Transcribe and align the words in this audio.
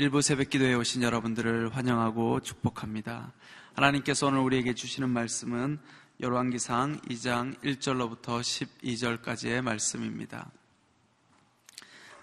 일부 0.00 0.22
새벽 0.22 0.48
기도에 0.48 0.72
오신 0.72 1.02
여러분들을 1.02 1.76
환영하고 1.76 2.40
축복합니다. 2.40 3.34
하나님께서 3.74 4.28
오늘 4.28 4.38
우리에게 4.38 4.72
주시는 4.72 5.10
말씀은 5.10 5.78
열왕기상 6.22 7.02
2장 7.02 7.54
1절로부터 7.62 8.40
12절까지의 8.40 9.60
말씀입니다. 9.60 10.50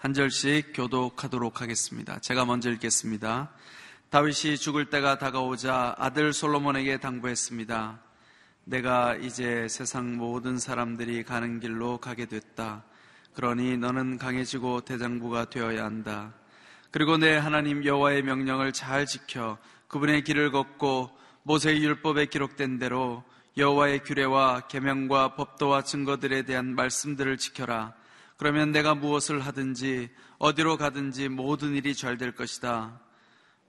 한 0.00 0.12
절씩 0.12 0.72
교독하도록 0.74 1.60
하겠습니다. 1.60 2.18
제가 2.18 2.44
먼저 2.44 2.68
읽겠습니다. 2.72 3.52
다윗이 4.10 4.58
죽을 4.58 4.90
때가 4.90 5.18
다가오자 5.18 5.94
아들 5.98 6.32
솔로몬에게 6.32 6.98
당부했습니다. 6.98 8.00
내가 8.64 9.14
이제 9.14 9.68
세상 9.68 10.16
모든 10.16 10.58
사람들이 10.58 11.22
가는 11.22 11.60
길로 11.60 11.98
가게 11.98 12.26
됐다. 12.26 12.82
그러니 13.34 13.76
너는 13.76 14.18
강해지고 14.18 14.80
대장부가 14.80 15.48
되어야 15.48 15.84
한다. 15.84 16.34
그리고 16.90 17.16
내 17.16 17.36
하나님 17.36 17.84
여호와의 17.84 18.22
명령을 18.22 18.72
잘 18.72 19.06
지켜 19.06 19.58
그분의 19.88 20.24
길을 20.24 20.50
걷고 20.50 21.10
모세의 21.42 21.82
율법에 21.82 22.26
기록된 22.26 22.78
대로 22.78 23.24
여호와의 23.56 24.04
규례와 24.04 24.68
계명과 24.68 25.34
법도와 25.34 25.82
증거들에 25.82 26.42
대한 26.42 26.74
말씀들을 26.74 27.36
지켜라. 27.38 27.94
그러면 28.36 28.70
내가 28.70 28.94
무엇을 28.94 29.40
하든지 29.40 30.10
어디로 30.38 30.76
가든지 30.76 31.28
모든 31.28 31.74
일이 31.74 31.94
잘 31.94 32.18
될 32.18 32.32
것이다. 32.32 33.00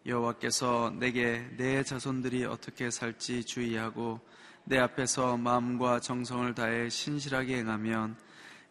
여호와께서 0.06 0.94
내게 0.98 1.46
내 1.58 1.84
자손들이 1.84 2.46
어떻게 2.46 2.90
살지 2.92 3.46
주의하고 3.46 4.20
내 4.64 4.78
앞에서 4.78 5.38
마음과 5.38 6.00
정성을 6.00 6.54
다해 6.54 6.90
신실하게 6.90 7.58
행하면 7.58 8.16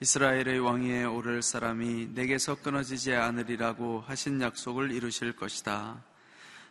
이스라엘의 0.00 0.60
왕위에 0.60 1.04
오를 1.04 1.42
사람이 1.42 2.10
내게서 2.14 2.54
끊어지지 2.56 3.14
않으리라고 3.14 4.04
하신 4.06 4.40
약속을 4.40 4.92
이루실 4.92 5.34
것이다. 5.34 6.04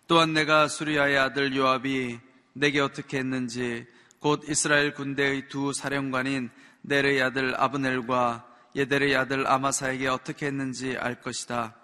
또한 0.07 0.31
내가 0.31 0.69
수리아의 0.69 1.17
아들 1.17 1.53
요압이 1.53 2.19
내게 2.53 2.79
어떻게 2.79 3.17
했는지 3.17 3.85
곧 4.19 4.43
이스라엘 4.47 4.93
군대의 4.93 5.49
두 5.49 5.73
사령관인 5.73 6.49
네르의 6.83 7.21
아들 7.21 7.53
아브넬과 7.61 8.47
예델의 8.75 9.17
아들 9.17 9.45
아마사에게 9.45 10.07
어떻게 10.07 10.45
했는지 10.45 10.95
알 10.97 11.19
것이다. 11.19 11.75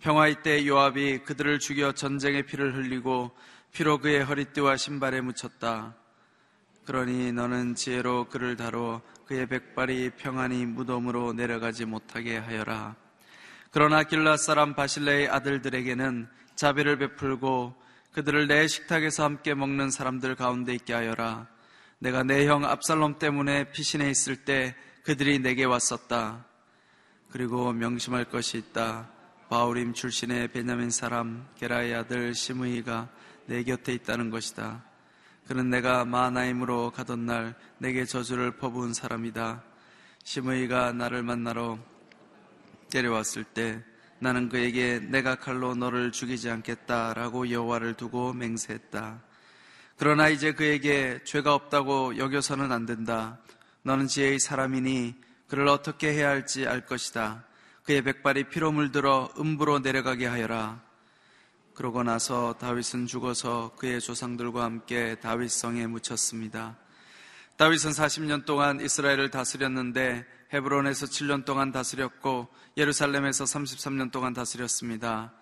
평화의 0.00 0.42
때 0.42 0.66
요압이 0.66 1.20
그들을 1.20 1.60
죽여 1.60 1.92
전쟁의 1.92 2.44
피를 2.44 2.76
흘리고 2.76 3.30
피로 3.72 3.98
그의 3.98 4.22
허리띠와 4.22 4.76
신발에 4.76 5.22
묻혔다. 5.22 5.94
그러니 6.84 7.32
너는 7.32 7.74
지혜로 7.74 8.28
그를 8.28 8.56
다뤄 8.56 9.00
그의 9.30 9.46
백발이 9.46 10.10
평안히 10.16 10.66
무덤으로 10.66 11.34
내려가지 11.34 11.84
못하게 11.84 12.36
하여라. 12.36 12.96
그러나 13.70 14.02
길라 14.02 14.36
사람 14.36 14.74
바실레의 14.74 15.28
아들들에게는 15.28 16.26
자비를 16.56 16.98
베풀고 16.98 17.80
그들을 18.10 18.48
내 18.48 18.66
식탁에서 18.66 19.22
함께 19.22 19.54
먹는 19.54 19.92
사람들 19.92 20.34
가운데 20.34 20.74
있게 20.74 20.94
하여라. 20.94 21.46
내가 22.00 22.24
내 22.24 22.44
형 22.44 22.64
압살롬 22.64 23.20
때문에 23.20 23.70
피신해 23.70 24.10
있을 24.10 24.34
때 24.34 24.74
그들이 25.04 25.38
내게 25.38 25.62
왔었다. 25.62 26.44
그리고 27.30 27.72
명심할 27.72 28.24
것이 28.24 28.58
있다. 28.58 29.08
바울임 29.48 29.94
출신의 29.94 30.48
베냐민 30.48 30.90
사람 30.90 31.46
게라의 31.56 31.94
아들 31.94 32.34
시므이가 32.34 33.08
내 33.46 33.62
곁에 33.62 33.92
있다는 33.92 34.30
것이다. 34.30 34.89
그는 35.50 35.68
내가 35.68 36.04
마나임으로 36.04 36.92
가던 36.92 37.26
날 37.26 37.56
내게 37.78 38.04
저주를 38.04 38.52
퍼부은 38.52 38.94
사람이다. 38.94 39.64
시므이가 40.22 40.92
나를 40.92 41.24
만나러 41.24 41.76
데려왔을 42.88 43.42
때 43.42 43.82
나는 44.20 44.48
그에게 44.48 45.00
내가 45.00 45.34
칼로 45.34 45.74
너를 45.74 46.12
죽이지 46.12 46.48
않겠다라고 46.48 47.50
여호와를 47.50 47.94
두고 47.94 48.32
맹세했다. 48.32 49.20
그러나 49.96 50.28
이제 50.28 50.52
그에게 50.52 51.18
죄가 51.24 51.52
없다고 51.52 52.16
여겨서는 52.16 52.70
안 52.70 52.86
된다. 52.86 53.40
너는 53.82 54.06
지혜의 54.06 54.38
사람이니 54.38 55.16
그를 55.48 55.66
어떻게 55.66 56.12
해야 56.12 56.28
할지 56.28 56.68
알 56.68 56.86
것이다. 56.86 57.42
그의 57.82 58.02
백발이 58.02 58.44
피로 58.50 58.70
물들어 58.70 59.28
음부로 59.36 59.80
내려가게 59.80 60.28
하여라. 60.28 60.89
그러고 61.80 62.02
나서 62.02 62.54
다윗은 62.60 63.06
죽어서 63.06 63.72
그의 63.78 64.02
조상들과 64.02 64.64
함께 64.64 65.14
다윗성에 65.14 65.86
묻혔습니다. 65.86 66.76
다윗은 67.56 67.92
40년 67.92 68.44
동안 68.44 68.82
이스라엘을 68.82 69.30
다스렸는데 69.30 70.26
헤브론에서 70.52 71.06
7년 71.06 71.46
동안 71.46 71.72
다스렸고 71.72 72.48
예루살렘에서 72.76 73.44
33년 73.44 74.12
동안 74.12 74.34
다스렸습니다. 74.34 75.32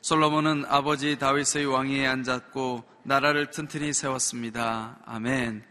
솔로몬은 0.00 0.64
아버지 0.66 1.18
다윗의 1.18 1.66
왕위에 1.66 2.06
앉았고 2.06 2.84
나라를 3.02 3.50
튼튼히 3.50 3.92
세웠습니다. 3.92 4.98
아멘. 5.04 5.62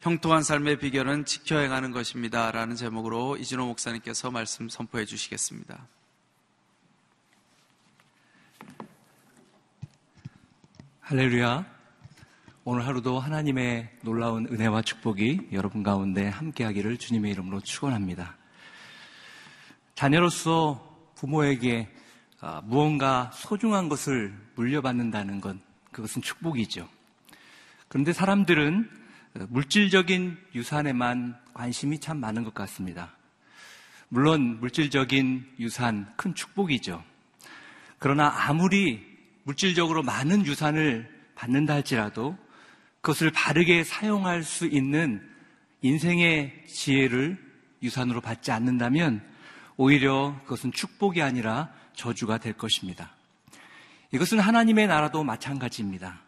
형통한 0.00 0.42
삶의 0.42 0.80
비결은 0.80 1.24
지켜 1.24 1.58
행하는 1.58 1.92
것입니다. 1.92 2.50
라는 2.50 2.74
제목으로 2.74 3.36
이진호 3.36 3.66
목사님께서 3.66 4.32
말씀 4.32 4.68
선포해 4.68 5.04
주시겠습니다. 5.04 5.86
할렐루야. 11.04 11.66
오늘 12.62 12.86
하루도 12.86 13.18
하나님의 13.18 13.90
놀라운 14.02 14.46
은혜와 14.46 14.82
축복이 14.82 15.48
여러분 15.50 15.82
가운데 15.82 16.28
함께하기를 16.28 16.96
주님의 16.96 17.32
이름으로 17.32 17.58
축원합니다. 17.58 18.36
자녀로서 19.96 21.10
부모에게 21.16 21.92
아, 22.40 22.62
무언가 22.64 23.32
소중한 23.34 23.88
것을 23.88 24.32
물려받는다는 24.54 25.40
건 25.40 25.60
그것은 25.90 26.22
축복이죠. 26.22 26.88
그런데 27.88 28.12
사람들은 28.12 28.88
물질적인 29.48 30.38
유산에만 30.54 31.36
관심이 31.52 31.98
참 31.98 32.20
많은 32.20 32.44
것 32.44 32.54
같습니다. 32.54 33.16
물론 34.08 34.60
물질적인 34.60 35.54
유산 35.58 36.12
큰 36.16 36.32
축복이죠. 36.36 37.02
그러나 37.98 38.32
아무리 38.48 39.11
물질적으로 39.44 40.02
많은 40.02 40.46
유산을 40.46 41.08
받는다 41.34 41.74
할지라도 41.74 42.36
그것을 43.00 43.30
바르게 43.30 43.84
사용할 43.84 44.44
수 44.44 44.66
있는 44.66 45.28
인생의 45.82 46.66
지혜를 46.68 47.38
유산으로 47.82 48.20
받지 48.20 48.52
않는다면 48.52 49.26
오히려 49.76 50.36
그것은 50.44 50.70
축복이 50.72 51.20
아니라 51.20 51.72
저주가 51.94 52.38
될 52.38 52.52
것입니다. 52.52 53.14
이것은 54.12 54.38
하나님의 54.38 54.86
나라도 54.86 55.24
마찬가지입니다. 55.24 56.20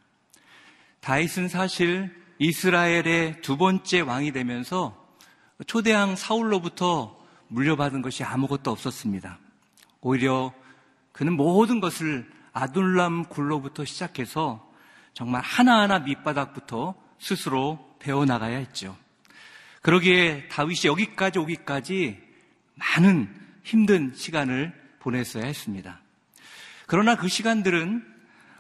다윗은 1.01 1.49
사실 1.49 2.13
이스라엘의 2.39 3.43
두 3.43 3.57
번째 3.57 4.01
왕이 4.01 4.33
되면서 4.33 5.07
초대왕 5.67 6.17
사울로부터 6.17 7.17
물려받은 7.49 8.03
것이 8.03 8.25
아무것도 8.25 8.71
없었습니다. 8.71 9.39
오히려 10.01 10.53
그는 11.13 11.35
모든 11.35 11.81
것을 11.81 12.29
아둘람 12.55 13.25
굴로부터 13.25 13.85
시작해서 13.85 14.73
정말 15.13 15.43
하나하나 15.43 15.99
밑바닥부터 15.99 16.95
스스로 17.19 17.97
배워나가야 17.99 18.57
했죠. 18.57 18.97
그러기에 19.83 20.49
다윗이 20.49 20.87
여기까지 20.87 21.39
오기까지 21.39 22.23
많은 22.77 23.29
힘든 23.65 24.13
시간을 24.15 24.73
보냈어야 25.01 25.45
했습니다. 25.45 26.01
그러나 26.87 27.17
그 27.17 27.29
시간들은 27.29 28.05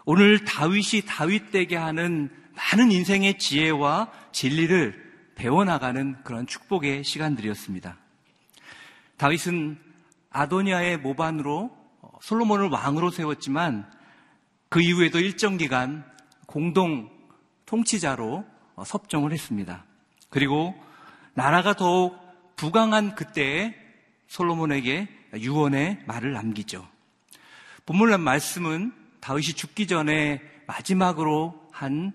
오늘 0.04 0.44
다윗이 0.44 1.02
다윗되게 1.06 1.76
하는 1.76 2.30
많은 2.54 2.92
인생의 2.92 3.38
지혜와 3.38 4.12
진리를 4.32 5.02
배워나가는 5.34 6.22
그런 6.24 6.46
축복의 6.46 7.04
시간들이었습니다. 7.04 7.96
다윗은 9.16 9.78
아도니아의 10.30 10.98
모반으로 10.98 11.83
솔로몬을 12.24 12.70
왕으로 12.70 13.10
세웠지만 13.10 13.86
그 14.70 14.80
이후에도 14.80 15.20
일정 15.20 15.58
기간 15.58 16.10
공동 16.46 17.10
통치자로 17.66 18.46
섭정을 18.82 19.30
했습니다. 19.30 19.84
그리고 20.30 20.74
나라가 21.34 21.74
더욱 21.74 22.18
부강한 22.56 23.14
그때에 23.14 23.74
솔로몬에게 24.28 25.06
유언의 25.36 26.04
말을 26.06 26.32
남기죠. 26.32 26.88
본문의 27.84 28.16
말씀은 28.16 28.94
다윗이 29.20 29.48
죽기 29.48 29.86
전에 29.86 30.40
마지막으로 30.66 31.68
한 31.72 32.14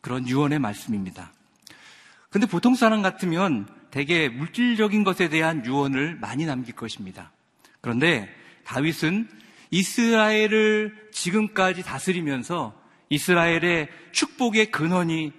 그런 0.00 0.26
유언의 0.26 0.60
말씀입니다. 0.60 1.30
근데 2.30 2.46
보통 2.46 2.74
사람 2.74 3.02
같으면 3.02 3.68
대개 3.90 4.30
물질적인 4.30 5.04
것에 5.04 5.28
대한 5.28 5.66
유언을 5.66 6.16
많이 6.16 6.46
남길 6.46 6.74
것입니다. 6.74 7.32
그런데 7.82 8.34
다윗은 8.66 9.28
이스라엘을 9.70 11.08
지금까지 11.12 11.82
다스리면서 11.82 12.74
이스라엘의 13.08 13.88
축복의 14.12 14.70
근원이 14.70 15.32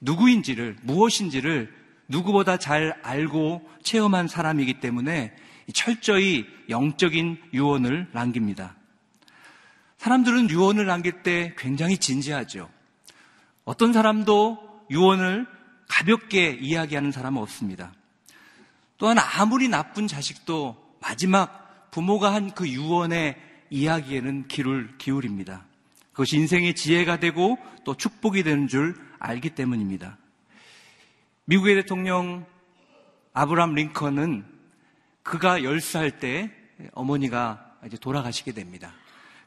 누구인지를, 0.00 0.78
무엇인지를 0.82 1.72
누구보다 2.08 2.58
잘 2.58 2.98
알고 3.02 3.68
체험한 3.82 4.28
사람이기 4.28 4.80
때문에 4.80 5.34
철저히 5.72 6.46
영적인 6.68 7.38
유언을 7.52 8.08
남깁니다. 8.12 8.76
사람들은 9.98 10.50
유언을 10.50 10.86
남길 10.86 11.22
때 11.22 11.54
굉장히 11.56 11.96
진지하죠. 11.96 12.68
어떤 13.64 13.92
사람도 13.92 14.86
유언을 14.90 15.46
가볍게 15.88 16.50
이야기하는 16.50 17.12
사람은 17.12 17.40
없습니다. 17.40 17.92
또한 18.98 19.18
아무리 19.18 19.68
나쁜 19.68 20.06
자식도 20.06 20.98
마지막 21.00 21.63
부모가 21.94 22.34
한 22.34 22.50
그 22.56 22.68
유언의 22.68 23.36
이야기에는 23.70 24.48
귀를 24.48 24.98
기울입니다. 24.98 25.64
그것이 26.10 26.36
인생의 26.38 26.74
지혜가 26.74 27.20
되고 27.20 27.56
또 27.84 27.96
축복이 27.96 28.42
되는 28.42 28.66
줄 28.66 28.96
알기 29.20 29.50
때문입니다. 29.50 30.18
미국의 31.44 31.76
대통령 31.76 32.46
아브람 33.32 33.74
링컨은 33.74 34.44
그가 35.22 35.60
10살 35.60 36.18
때 36.18 36.50
어머니가 36.94 37.76
이제 37.86 37.96
돌아가시게 37.96 38.50
됩니다. 38.50 38.92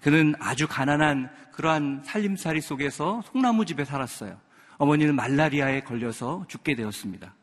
그는 0.01 0.33
아주 0.39 0.69
가난한 0.69 1.29
그러한 1.51 2.03
살림살이 2.05 2.61
속에서 2.61 3.23
송나무 3.29 3.65
집에 3.65 3.83
살았어요. 3.83 4.39
어머니는 4.77 5.15
말라리아에 5.15 5.81
걸려서 5.81 6.45
죽게 6.47 6.75
되었습니다. 6.75 7.33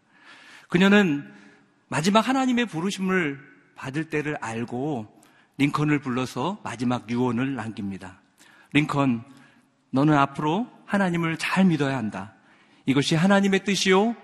그녀는 0.70 1.30
마지막 1.88 2.26
하나님의 2.26 2.64
부르심을 2.66 3.53
받을 3.74 4.08
때를 4.10 4.36
알고 4.40 5.06
링컨을 5.58 6.00
불러서 6.00 6.58
마지막 6.64 7.08
유언을 7.10 7.54
남깁니다. 7.54 8.20
링컨, 8.72 9.22
너는 9.90 10.14
앞으로 10.14 10.68
하나님을 10.86 11.38
잘 11.38 11.64
믿어야 11.64 11.96
한다. 11.96 12.34
이것이 12.86 13.14
하나님의 13.14 13.64
뜻이요, 13.64 14.16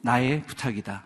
나의 0.00 0.42
부탁이다. 0.44 1.04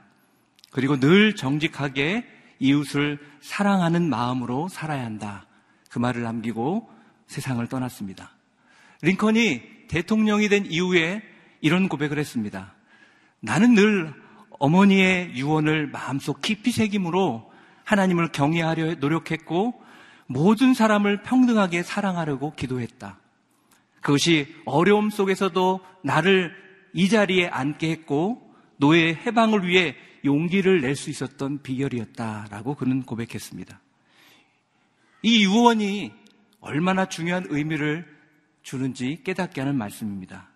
그리고 0.70 0.98
늘 0.98 1.34
정직하게 1.34 2.26
이웃을 2.58 3.18
사랑하는 3.40 4.08
마음으로 4.08 4.68
살아야 4.68 5.04
한다. 5.04 5.46
그 5.90 5.98
말을 5.98 6.22
남기고 6.22 6.88
세상을 7.26 7.66
떠났습니다. 7.66 8.30
링컨이 9.02 9.88
대통령이 9.88 10.48
된 10.48 10.64
이후에 10.66 11.22
이런 11.60 11.88
고백을 11.88 12.18
했습니다. 12.18 12.74
나는 13.40 13.74
늘 13.74 14.14
어머니의 14.58 15.32
유언을 15.34 15.88
마음속 15.88 16.40
깊이 16.40 16.70
새김으로 16.70 17.51
하나님을 17.84 18.32
경외하려 18.32 18.94
노력했고 18.96 19.82
모든 20.26 20.74
사람을 20.74 21.22
평등하게 21.22 21.82
사랑하려고 21.82 22.54
기도했다. 22.54 23.18
그것이 24.00 24.54
어려움 24.64 25.10
속에서도 25.10 25.80
나를 26.02 26.54
이 26.92 27.08
자리에 27.08 27.48
앉게 27.48 27.90
했고 27.90 28.54
노예의 28.76 29.16
해방을 29.26 29.66
위해 29.66 29.96
용기를 30.24 30.80
낼 30.80 30.96
수 30.96 31.10
있었던 31.10 31.62
비결이었다라고 31.62 32.74
그는 32.74 33.02
고백했습니다. 33.02 33.80
이 35.22 35.44
유언이 35.44 36.12
얼마나 36.60 37.06
중요한 37.06 37.46
의미를 37.48 38.06
주는지 38.62 39.20
깨닫게 39.24 39.60
하는 39.60 39.76
말씀입니다. 39.76 40.48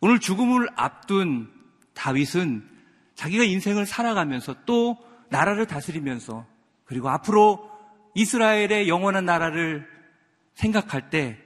오늘 0.00 0.20
죽음을 0.20 0.68
앞둔 0.76 1.50
다윗은 1.94 2.68
자기가 3.16 3.42
인생을 3.44 3.86
살아가면서 3.86 4.54
또 4.64 4.96
나라를 5.30 5.66
다스리면서 5.66 6.46
그리고 6.84 7.08
앞으로 7.10 7.70
이스라엘의 8.14 8.88
영원한 8.88 9.24
나라를 9.24 9.86
생각할 10.54 11.10
때 11.10 11.38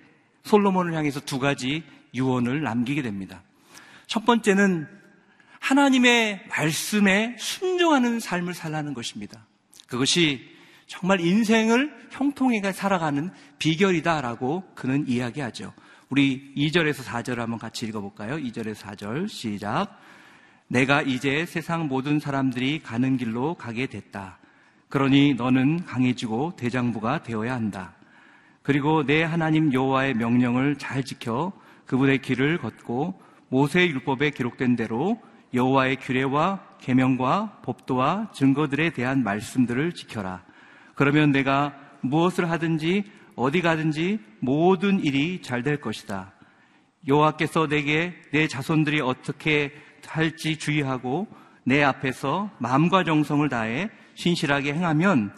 솔로몬을 0.44 0.94
향해서 0.94 1.20
두 1.20 1.38
가지 1.38 1.84
유언을 2.14 2.62
남기게 2.62 3.02
됩니다. 3.02 3.43
첫 4.06 4.25
번째는 4.25 4.88
하나님의 5.61 6.44
말씀에 6.49 7.37
순종하는 7.38 8.20
삶을 8.20 8.55
살라는 8.55 8.94
것입니다. 8.94 9.46
그것이 9.87 10.50
정말 10.87 11.20
인생을 11.20 12.08
형통하게 12.11 12.73
살아가는 12.73 13.31
비결이다라고 13.58 14.64
그는 14.75 15.06
이야기하죠. 15.08 15.73
우리 16.11 16.52
2절에서 16.56 17.02
4절 17.05 17.37
한번 17.37 17.58
같이 17.58 17.87
읽어볼까요? 17.87 18.37
2절에서 18.37 18.75
4절 18.75 19.29
시작. 19.29 19.99
내가 20.72 21.02
이제 21.02 21.44
세상 21.44 21.86
모든 21.86 22.19
사람들이 22.19 22.78
가는 22.78 23.19
길로 23.19 23.52
가게 23.52 23.84
됐다. 23.84 24.38
그러니 24.88 25.34
너는 25.34 25.84
강해지고 25.84 26.54
대장부가 26.56 27.22
되어야 27.22 27.52
한다. 27.52 27.92
그리고 28.62 29.04
내 29.04 29.22
하나님 29.22 29.70
여호와의 29.70 30.14
명령을 30.14 30.76
잘 30.78 31.04
지켜 31.04 31.52
그분의 31.84 32.22
길을 32.22 32.56
걷고 32.56 33.20
모세 33.50 33.86
율법에 33.86 34.30
기록된 34.30 34.76
대로 34.76 35.20
여호와의 35.52 35.96
규례와 35.96 36.60
계명과 36.80 37.60
법도와 37.66 38.30
증거들에 38.32 38.94
대한 38.94 39.22
말씀들을 39.22 39.92
지켜라. 39.92 40.42
그러면 40.94 41.32
내가 41.32 41.76
무엇을 42.00 42.50
하든지 42.50 43.04
어디 43.36 43.60
가든지 43.60 44.20
모든 44.40 45.04
일이 45.04 45.42
잘 45.42 45.62
될 45.62 45.82
것이다. 45.82 46.32
여호와께서 47.06 47.66
내게 47.66 48.14
내 48.32 48.48
자손들이 48.48 49.02
어떻게 49.02 49.74
할지 50.12 50.58
주의하고 50.58 51.26
내 51.64 51.82
앞에서 51.82 52.50
마음과 52.58 53.04
정성을 53.04 53.48
다해 53.48 53.88
신실하게 54.14 54.74
행하면 54.74 55.34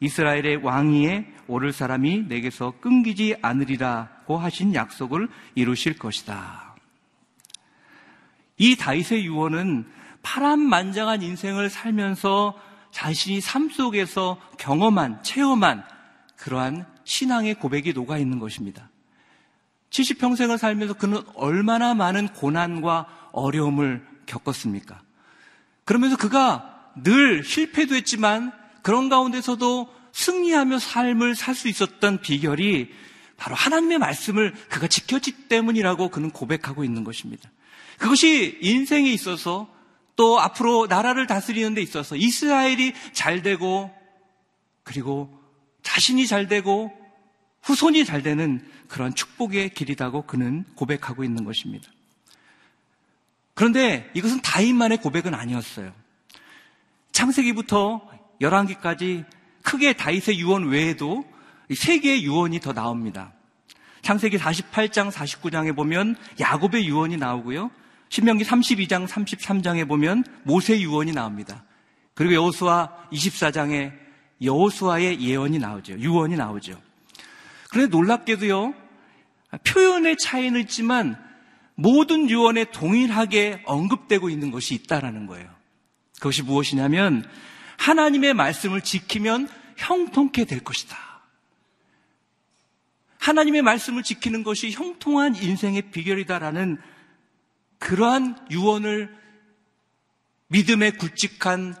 이스라엘의 0.00 0.56
왕위에 0.56 1.26
오를 1.46 1.72
사람이 1.72 2.24
내게서 2.28 2.74
끊기지 2.80 3.36
않으리라고 3.40 4.36
하신 4.36 4.74
약속을 4.74 5.28
이루실 5.54 5.98
것이다. 5.98 6.74
이 8.58 8.76
다윗의 8.76 9.24
유언은 9.24 9.86
파란만장한 10.22 11.22
인생을 11.22 11.70
살면서 11.70 12.54
자신이 12.90 13.40
삶 13.40 13.70
속에서 13.70 14.38
경험한, 14.58 15.22
체험한 15.22 15.84
그러한 16.36 16.86
신앙의 17.04 17.54
고백이 17.54 17.94
녹아 17.94 18.18
있는 18.18 18.38
것입니다. 18.38 18.90
70평생을 19.88 20.58
살면서 20.58 20.94
그는 20.94 21.22
얼마나 21.34 21.94
많은 21.94 22.28
고난과 22.28 23.06
어려움을 23.32 24.07
겪었습니까? 24.28 25.02
그러면서 25.84 26.16
그가 26.16 26.92
늘 27.02 27.42
실패도 27.42 27.94
했지만 27.94 28.52
그런 28.82 29.08
가운데서도 29.08 29.92
승리하며 30.12 30.78
삶을 30.78 31.34
살 31.34 31.54
수 31.54 31.68
있었던 31.68 32.20
비결이 32.20 32.92
바로 33.36 33.54
하나님의 33.54 33.98
말씀을 33.98 34.52
그가 34.68 34.86
지켰기 34.88 35.48
때문이라고 35.48 36.10
그는 36.10 36.30
고백하고 36.30 36.84
있는 36.84 37.04
것입니다. 37.04 37.50
그것이 37.98 38.58
인생에 38.60 39.10
있어서 39.10 39.72
또 40.16 40.40
앞으로 40.40 40.86
나라를 40.88 41.26
다스리는 41.26 41.74
데 41.74 41.80
있어서 41.80 42.16
이스라엘이 42.16 42.92
잘 43.12 43.42
되고 43.42 43.90
그리고 44.82 45.38
자신이 45.82 46.26
잘 46.26 46.48
되고 46.48 46.92
후손이 47.62 48.04
잘 48.04 48.22
되는 48.22 48.66
그런 48.88 49.14
축복의 49.14 49.70
길이라고 49.70 50.22
그는 50.22 50.64
고백하고 50.74 51.22
있는 51.22 51.44
것입니다. 51.44 51.88
그런데 53.58 54.08
이것은 54.14 54.40
다인만의 54.40 54.98
고백은 54.98 55.34
아니었어요. 55.34 55.92
창세기부터 57.10 58.08
열왕기까지 58.40 59.24
크게 59.64 59.94
다윗의 59.94 60.38
유언 60.38 60.68
외에도 60.68 61.24
세 61.74 61.98
개의 61.98 62.22
유언이 62.22 62.60
더 62.60 62.72
나옵니다. 62.72 63.32
창세기 64.02 64.38
48장, 64.38 65.10
49장에 65.10 65.74
보면 65.74 66.14
야곱의 66.38 66.86
유언이 66.86 67.16
나오고요. 67.16 67.72
신명기 68.10 68.44
32장, 68.44 69.08
33장에 69.08 69.88
보면 69.88 70.22
모세 70.44 70.78
유언이 70.78 71.10
나옵니다. 71.10 71.64
그리고 72.14 72.34
여호수아 72.34 73.08
24장에 73.10 73.92
여호수아의 74.40 75.20
예언이 75.20 75.58
나오죠. 75.58 75.98
유언이 75.98 76.36
나오죠. 76.36 76.80
그런데 77.70 77.90
놀랍게도요. 77.90 78.72
표현의 79.64 80.16
차이는 80.16 80.60
있지만 80.60 81.27
모든 81.80 82.28
유언에 82.28 82.72
동일하게 82.72 83.62
언급되고 83.64 84.30
있는 84.30 84.50
것이 84.50 84.74
있다라는 84.74 85.28
거예요. 85.28 85.48
그것이 86.16 86.42
무엇이냐면 86.42 87.24
하나님의 87.76 88.34
말씀을 88.34 88.80
지키면 88.80 89.48
형통케 89.76 90.44
될 90.44 90.58
것이다. 90.64 90.96
하나님의 93.18 93.62
말씀을 93.62 94.02
지키는 94.02 94.42
것이 94.42 94.72
형통한 94.72 95.36
인생의 95.36 95.92
비결이다라는 95.92 96.78
그러한 97.78 98.48
유언을 98.50 99.16
믿음에 100.48 100.90
굵직한 100.90 101.76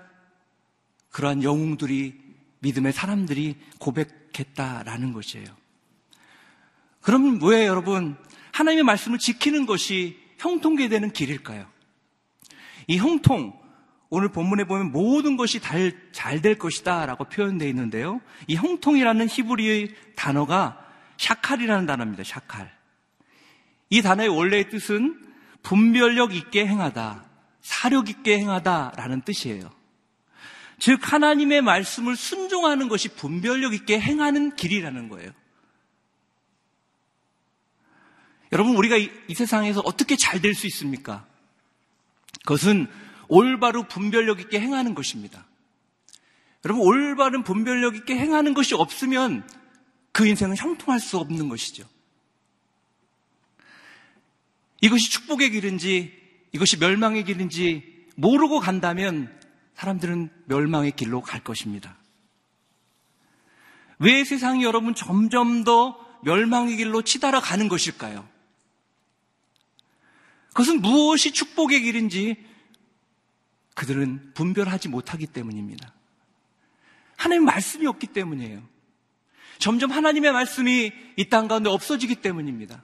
그러한 1.10 1.42
영웅들이 1.42 2.20
믿음의 2.60 2.92
사람들이 2.92 3.56
고백했다라는 3.80 5.12
것이에요. 5.12 5.48
그럼 7.00 7.40
왜 7.42 7.66
여러분 7.66 8.16
하나님의 8.58 8.82
말씀을 8.82 9.18
지키는 9.18 9.66
것이 9.66 10.18
형통게 10.38 10.88
되는 10.88 11.12
길일까요? 11.12 11.66
이 12.88 12.98
형통 12.98 13.56
오늘 14.10 14.30
본문에 14.30 14.64
보면 14.64 14.90
모든 14.90 15.36
것이 15.36 15.60
잘 15.60 16.42
될 16.42 16.58
것이다 16.58 17.06
라고 17.06 17.24
표현되어 17.24 17.68
있는데요. 17.68 18.20
이 18.48 18.56
형통이라는 18.56 19.28
히브리의 19.28 19.94
단어가 20.16 20.84
샤칼이라는 21.18 21.86
단어입니다. 21.86 22.24
샤칼. 22.24 22.76
이 23.90 24.02
단어의 24.02 24.28
원래의 24.28 24.70
뜻은 24.70 25.24
분별력 25.62 26.34
있게 26.34 26.66
행하다, 26.66 27.24
사력 27.60 28.08
있게 28.08 28.38
행하다 28.38 28.92
라는 28.96 29.20
뜻이에요. 29.20 29.70
즉, 30.78 31.00
하나님의 31.12 31.62
말씀을 31.62 32.16
순종하는 32.16 32.88
것이 32.88 33.08
분별력 33.08 33.74
있게 33.74 34.00
행하는 34.00 34.54
길이라는 34.56 35.08
거예요. 35.08 35.30
여러분, 38.52 38.76
우리가 38.76 38.96
이, 38.96 39.10
이 39.28 39.34
세상에서 39.34 39.80
어떻게 39.84 40.16
잘 40.16 40.40
될 40.40 40.54
수 40.54 40.66
있습니까? 40.66 41.26
그것은 42.44 42.86
올바로 43.28 43.86
분별력 43.86 44.40
있게 44.40 44.58
행하는 44.60 44.94
것입니다. 44.94 45.46
여러분, 46.64 46.84
올바른 46.84 47.42
분별력 47.42 47.94
있게 47.96 48.16
행하는 48.16 48.54
것이 48.54 48.74
없으면 48.74 49.46
그 50.12 50.26
인생은 50.26 50.56
형통할 50.56 50.98
수 50.98 51.18
없는 51.18 51.48
것이죠. 51.48 51.84
이것이 54.80 55.10
축복의 55.10 55.50
길인지 55.50 56.16
이것이 56.52 56.78
멸망의 56.78 57.24
길인지 57.24 58.06
모르고 58.16 58.60
간다면 58.60 59.36
사람들은 59.74 60.30
멸망의 60.46 60.92
길로 60.92 61.20
갈 61.20 61.42
것입니다. 61.44 61.96
왜 63.98 64.24
세상이 64.24 64.64
여러분 64.64 64.94
점점 64.94 65.64
더 65.64 65.98
멸망의 66.24 66.76
길로 66.76 67.02
치달아 67.02 67.40
가는 67.40 67.68
것일까요? 67.68 68.28
그것은 70.58 70.82
무엇이 70.82 71.30
축복의 71.30 71.82
길인지 71.82 72.34
그들은 73.76 74.32
분별하지 74.34 74.88
못하기 74.88 75.28
때문입니다. 75.28 75.94
하나님 77.16 77.44
말씀이 77.44 77.86
없기 77.86 78.08
때문이에요. 78.08 78.60
점점 79.60 79.92
하나님의 79.92 80.32
말씀이 80.32 80.90
이 81.16 81.28
땅 81.28 81.46
가운데 81.46 81.70
없어지기 81.70 82.16
때문입니다. 82.16 82.82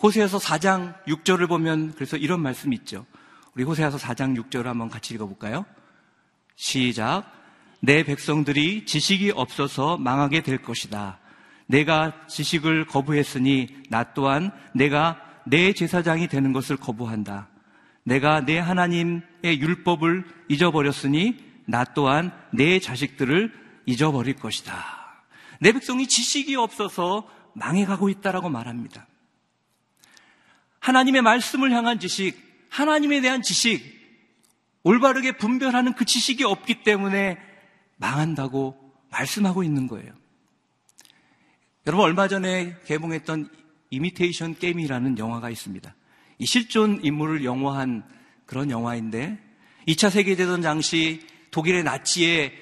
호세아서 0.00 0.38
4장 0.38 1.04
6절을 1.06 1.48
보면 1.48 1.94
그래서 1.96 2.16
이런 2.16 2.42
말씀이 2.42 2.76
있죠. 2.76 3.04
우리 3.56 3.64
호세아서 3.64 3.98
4장 3.98 4.40
6절을 4.40 4.66
한번 4.66 4.88
같이 4.88 5.14
읽어볼까요? 5.14 5.66
시작. 6.54 7.24
내 7.80 8.04
백성들이 8.04 8.86
지식이 8.86 9.32
없어서 9.32 9.96
망하게 9.98 10.44
될 10.44 10.62
것이다. 10.62 11.18
내가 11.66 12.24
지식을 12.28 12.86
거부했으니 12.86 13.82
나 13.90 14.14
또한 14.14 14.52
내가 14.76 15.27
내 15.48 15.72
제사장이 15.72 16.28
되는 16.28 16.52
것을 16.52 16.76
거부한다. 16.76 17.48
내가 18.04 18.44
내 18.44 18.58
하나님의 18.58 19.22
율법을 19.44 20.24
잊어버렸으니 20.48 21.36
나 21.66 21.84
또한 21.84 22.32
내 22.52 22.78
자식들을 22.78 23.52
잊어버릴 23.86 24.36
것이다. 24.36 25.24
내 25.60 25.72
백성이 25.72 26.06
지식이 26.06 26.56
없어서 26.56 27.28
망해가고 27.54 28.08
있다라고 28.08 28.48
말합니다. 28.48 29.06
하나님의 30.80 31.22
말씀을 31.22 31.72
향한 31.72 31.98
지식, 31.98 32.36
하나님에 32.70 33.20
대한 33.20 33.42
지식, 33.42 33.98
올바르게 34.84 35.32
분별하는 35.32 35.94
그 35.94 36.04
지식이 36.04 36.44
없기 36.44 36.82
때문에 36.82 37.38
망한다고 37.96 38.76
말씀하고 39.10 39.62
있는 39.62 39.86
거예요. 39.86 40.12
여러분 41.86 42.04
얼마 42.04 42.28
전에 42.28 42.76
개봉했던 42.86 43.50
이미테이션 43.90 44.58
게임이라는 44.58 45.18
영화가 45.18 45.50
있습니다. 45.50 45.94
이 46.38 46.46
실존 46.46 47.00
인물을 47.04 47.44
영화한 47.44 48.04
그런 48.46 48.70
영화인데 48.70 49.38
2차 49.86 50.10
세계대전 50.10 50.60
당시 50.60 51.26
독일의 51.50 51.84
나치의 51.84 52.52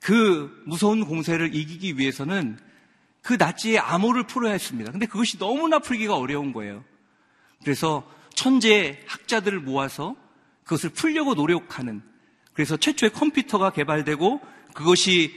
그 0.00 0.62
무서운 0.66 1.04
공세를 1.04 1.54
이기기 1.54 1.98
위해서는 1.98 2.58
그 3.20 3.34
나치의 3.34 3.78
암호를 3.78 4.24
풀어야 4.26 4.52
했습니다. 4.52 4.90
근데 4.90 5.06
그것이 5.06 5.38
너무나 5.38 5.78
풀기가 5.78 6.16
어려운 6.16 6.52
거예요. 6.52 6.84
그래서 7.62 8.08
천재 8.34 8.98
학자들을 9.06 9.60
모아서 9.60 10.16
그것을 10.64 10.90
풀려고 10.90 11.34
노력하는 11.34 12.02
그래서 12.52 12.76
최초의 12.76 13.12
컴퓨터가 13.12 13.70
개발되고 13.70 14.40
그것이 14.74 15.34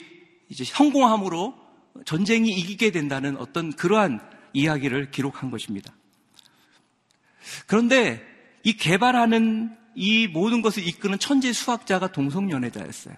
이제 0.50 0.64
성공함으로 0.64 1.56
전쟁이 2.06 2.50
이기게 2.52 2.92
된다는 2.92 3.38
어떤 3.38 3.72
그러한 3.74 4.20
이야기를 4.54 5.12
기록한 5.12 5.50
것입니다. 5.52 5.94
그런데 7.68 8.26
이 8.64 8.74
개발하는 8.74 9.78
이 9.96 10.28
모든 10.28 10.62
것을 10.62 10.88
이끄는 10.88 11.20
천재 11.20 11.52
수학자가 11.52 12.12
동성연애자였어요. 12.12 13.16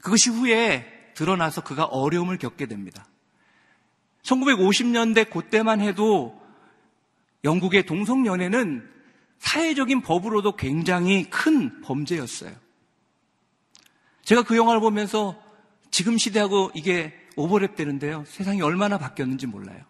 그것이 0.00 0.30
후에 0.30 1.12
드러나서 1.14 1.62
그가 1.62 1.84
어려움을 1.84 2.38
겪게 2.38 2.66
됩니다. 2.66 3.06
1950년대 4.22 5.30
그때만 5.30 5.80
해도 5.80 6.40
영국의 7.44 7.86
동성연애는 7.86 8.88
사회적인 9.38 10.02
법으로도 10.02 10.56
굉장히 10.56 11.28
큰 11.30 11.80
범죄였어요. 11.82 12.54
제가 14.22 14.42
그 14.42 14.56
영화를 14.56 14.80
보면서 14.80 15.40
지금 15.90 16.18
시대하고 16.18 16.72
이게 16.74 17.14
오버랩 17.36 17.76
되는데요. 17.76 18.24
세상이 18.26 18.62
얼마나 18.62 18.98
바뀌었는지 18.98 19.46
몰라요. 19.46 19.82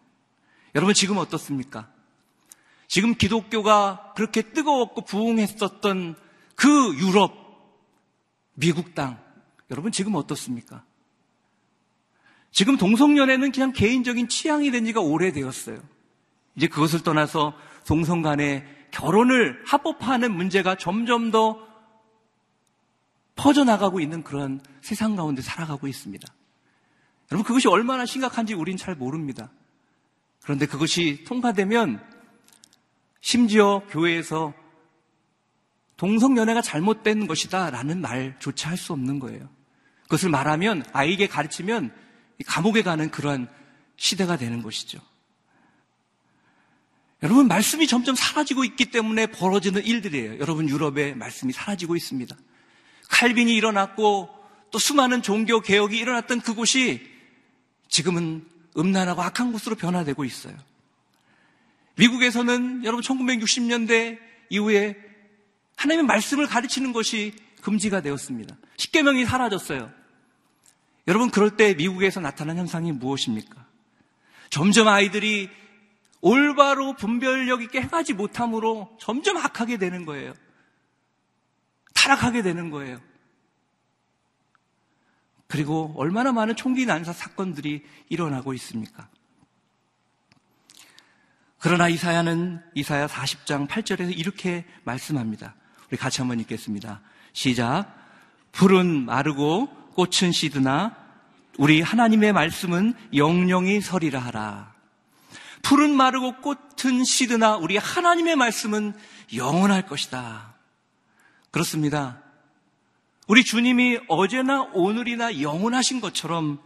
여러분 0.74 0.94
지금 0.94 1.16
어떻습니까? 1.16 1.88
지금 2.88 3.14
기독교가 3.14 4.12
그렇게 4.14 4.42
뜨거웠고 4.42 5.02
부흥했었던 5.04 6.16
그 6.54 6.68
유럽, 6.98 7.32
미국 8.54 8.94
땅, 8.94 9.18
여러분 9.70 9.92
지금 9.92 10.14
어떻습니까? 10.14 10.84
지금 12.50 12.76
동성연애는 12.76 13.52
그냥 13.52 13.72
개인적인 13.72 14.28
취향이 14.28 14.70
된 14.70 14.84
지가 14.86 15.00
오래되었어요. 15.00 15.78
이제 16.56 16.68
그것을 16.68 17.02
떠나서 17.02 17.54
동성 17.86 18.22
간의 18.22 18.64
결혼을 18.90 19.62
합법화하는 19.66 20.34
문제가 20.34 20.74
점점 20.74 21.30
더 21.30 21.66
퍼져나가고 23.34 24.00
있는 24.00 24.22
그런 24.24 24.60
세상 24.80 25.16
가운데 25.16 25.42
살아가고 25.42 25.86
있습니다. 25.86 26.26
여러분, 27.30 27.45
그것이 27.45 27.68
얼마나 27.68 28.06
심각한지 28.06 28.54
우린 28.54 28.76
잘 28.76 28.95
모릅니다. 28.95 29.50
그런데 30.42 30.66
그것이 30.66 31.25
통과되면 31.25 32.00
심지어 33.21 33.83
교회에서 33.90 34.54
동성연애가 35.97 36.62
잘못된 36.62 37.26
것이다 37.26 37.71
라는 37.71 38.00
말조차 38.00 38.71
할 38.71 38.76
수 38.76 38.92
없는 38.92 39.18
거예요. 39.18 39.49
그것을 40.02 40.30
말하면 40.30 40.85
아이에게 40.92 41.26
가르치면 41.26 41.92
감옥에 42.47 42.83
가는 42.83 43.11
그러한 43.11 43.49
시대가 43.97 44.37
되는 44.37 44.62
것이죠. 44.62 45.00
여러분, 47.23 47.49
말씀이 47.49 47.87
점점 47.88 48.14
사라지고 48.14 48.64
있기 48.64 48.90
때문에 48.90 49.26
벌어지는 49.26 49.85
일들이에요. 49.85 50.38
여러분, 50.38 50.68
유럽에 50.68 51.14
말씀이 51.14 51.52
사라지고 51.52 51.97
있습니다. 51.97 52.37
칼빈이 53.09 53.54
일어났고 53.54 54.28
또 54.71 54.78
수많은 54.78 55.23
종교 55.23 55.61
개혁이 55.61 55.97
일어났던 55.97 56.42
그곳이 56.42 57.15
지금은 57.88 58.46
음란하고 58.76 59.22
악한 59.22 59.52
곳으로 59.52 59.76
변화되고 59.76 60.24
있어요. 60.24 60.54
미국에서는 61.96 62.84
여러분 62.84 63.02
1960년대 63.02 64.18
이후에 64.50 64.96
하나님의 65.76 66.06
말씀을 66.06 66.46
가르치는 66.46 66.92
것이 66.92 67.34
금지가 67.62 68.00
되었습니다. 68.00 68.56
십계명이 68.76 69.24
사라졌어요. 69.24 69.90
여러분 71.08 71.30
그럴 71.30 71.56
때 71.56 71.74
미국에서 71.74 72.20
나타난 72.20 72.58
현상이 72.58 72.92
무엇입니까? 72.92 73.64
점점 74.50 74.88
아이들이 74.88 75.50
올바로 76.20 76.94
분별력 76.94 77.62
있게 77.62 77.82
행하지 77.82 78.14
못함으로 78.14 78.96
점점 79.00 79.36
악하게 79.36 79.76
되는 79.76 80.04
거예요. 80.04 80.34
타락하게 81.94 82.42
되는 82.42 82.70
거예요. 82.70 83.00
그리고 85.46 85.92
얼마나 85.96 86.32
많은 86.32 86.56
총기 86.56 86.86
난사 86.86 87.12
사건들이 87.12 87.84
일어나고 88.08 88.52
있습니까? 88.54 89.08
그러나 91.58 91.88
이사야는 91.88 92.62
이사야 92.74 93.06
40장 93.06 93.68
8절에서 93.68 94.16
이렇게 94.16 94.64
말씀합니다. 94.84 95.54
우리 95.88 95.96
같이 95.96 96.20
한번 96.20 96.40
읽겠습니다. 96.40 97.00
시작. 97.32 97.92
풀은 98.52 99.06
마르고 99.06 99.68
꽃은 99.94 100.32
시드나 100.32 100.96
우리 101.58 101.80
하나님의 101.80 102.32
말씀은 102.32 102.94
영영이 103.14 103.80
서리라 103.80 104.20
하라. 104.20 104.74
풀은 105.62 105.90
마르고 105.90 106.36
꽃은 106.40 107.04
시드나 107.04 107.56
우리 107.56 107.76
하나님의 107.76 108.36
말씀은 108.36 108.94
영원할 109.34 109.86
것이다. 109.86 110.54
그렇습니다. 111.50 112.22
우리 113.26 113.42
주님이 113.42 113.99
어제나 114.09 114.71
오늘이나 114.73 115.40
영원하신 115.40 116.00
것처럼 116.00 116.61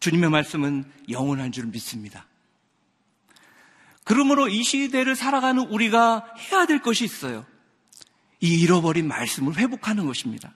주님의 0.00 0.30
말씀은 0.30 0.90
영원한 1.10 1.52
줄 1.52 1.66
믿습니다. 1.66 2.26
그러므로 4.04 4.48
이 4.48 4.62
시대를 4.62 5.16
살아가는 5.16 5.62
우리가 5.62 6.34
해야 6.38 6.64
될 6.64 6.80
것이 6.80 7.04
있어요. 7.04 7.44
이 8.40 8.60
잃어버린 8.60 9.06
말씀을 9.06 9.56
회복하는 9.56 10.06
것입니다. 10.06 10.54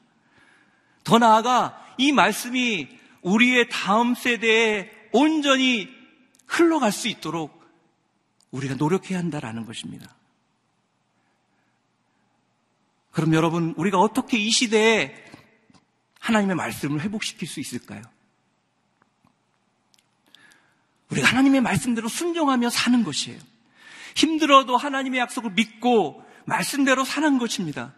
더 1.05 1.19
나아가 1.19 1.79
이 1.99 2.13
말씀이 2.13 2.89
우리의 3.21 3.69
다음 3.71 4.15
세대에 4.15 4.91
온전히 5.13 5.89
흘러갈 6.47 6.93
수 6.93 7.09
있도록 7.09 7.63
우리가 8.53 8.77
노력해야 8.77 9.19
한다라는 9.19 9.67
것입니다. 9.67 10.15
그럼 13.11 13.35
여러분, 13.35 13.75
우리가 13.77 13.99
어떻게 13.99 14.39
이 14.39 14.51
시대에 14.51 15.22
하나님의 16.23 16.55
말씀을 16.57 17.01
회복시킬 17.01 17.49
수 17.49 17.61
있을까요? 17.61 18.03
우리가 21.11 21.29
하나님의 21.29 21.61
말씀대로 21.61 22.09
순종하며 22.09 22.71
사는 22.71 23.03
것이에요. 23.03 23.39
힘들어도 24.15 24.77
하나님의 24.77 25.21
약속을 25.21 25.51
믿고 25.53 26.25
말씀대로 26.45 27.05
사는 27.05 27.39
것입니다. 27.39 27.95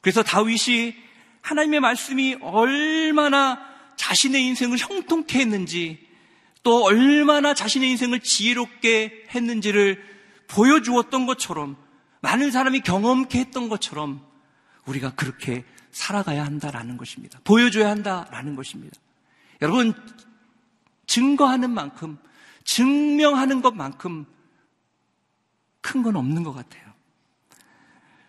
그래서 0.00 0.22
다윗이 0.22 0.94
하나님의 1.42 1.80
말씀이 1.80 2.36
얼마나 2.40 3.60
자신의 3.96 4.44
인생을 4.46 4.78
형통케 4.78 5.40
했는지 5.40 6.06
또 6.62 6.84
얼마나 6.84 7.54
자신의 7.54 7.90
인생을 7.90 8.20
지혜롭게 8.20 9.26
했는지를 9.34 10.02
보여주었던 10.46 11.26
것처럼 11.26 11.76
많은 12.20 12.52
사람이 12.52 12.80
경험케 12.80 13.40
했던 13.40 13.68
것처럼 13.68 14.24
우리가 14.86 15.14
그렇게 15.14 15.64
살아가야 15.92 16.44
한다라는 16.44 16.96
것입니다. 16.96 17.38
보여줘야 17.44 17.90
한다라는 17.90 18.56
것입니다. 18.56 18.96
여러분, 19.60 19.94
증거하는 21.06 21.70
만큼, 21.70 22.18
증명하는 22.64 23.62
것만큼 23.62 24.26
큰 25.82 26.02
건 26.02 26.16
없는 26.16 26.42
것 26.42 26.52
같아요. 26.52 26.82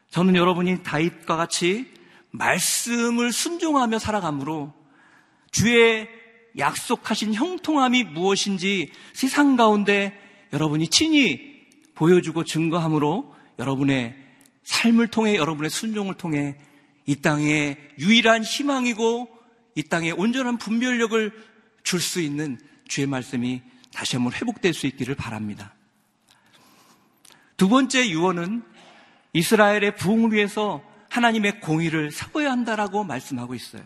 저는 0.10 0.36
여러분이 0.36 0.84
다윗과 0.84 1.38
같이 1.38 1.91
말씀을 2.32 3.32
순종하며 3.32 4.00
살아가므로 4.00 4.74
주의 5.51 6.08
약속하신 6.58 7.34
형통함이 7.34 8.03
무엇인지 8.03 8.91
세상 9.13 9.55
가운데 9.55 10.20
여러분이 10.51 10.88
친히 10.89 11.63
보여주고 11.96 12.43
증거함으로 12.43 13.34
여러분의 13.60 14.15
삶을 14.63 15.08
통해 15.08 15.36
여러분의 15.36 15.70
순종을 15.70 16.15
통해 16.15 16.58
이 17.05 17.15
땅에 17.17 17.77
유일한 18.00 18.43
희망이고 18.43 19.29
이 19.75 19.83
땅에 19.83 20.12
온전한 20.12 20.57
분별력을 20.57 21.53
줄 21.83 22.00
수 22.00 22.22
있는 22.22 22.60
주의 22.88 23.05
말씀이 23.07 23.62
다시 23.93 24.15
한번 24.15 24.33
회복될 24.33 24.74
수 24.74 24.88
있기를 24.88 25.15
바랍니다. 25.15 25.75
두 27.57 27.69
번째 27.69 28.10
유언은 28.10 28.63
이스라엘의 29.33 29.95
부흥을 29.98 30.31
위해서 30.31 30.83
하나님의 31.10 31.60
공의를 31.60 32.12
세워야 32.12 32.51
한다라고 32.51 33.03
말씀하고 33.03 33.53
있어요. 33.53 33.83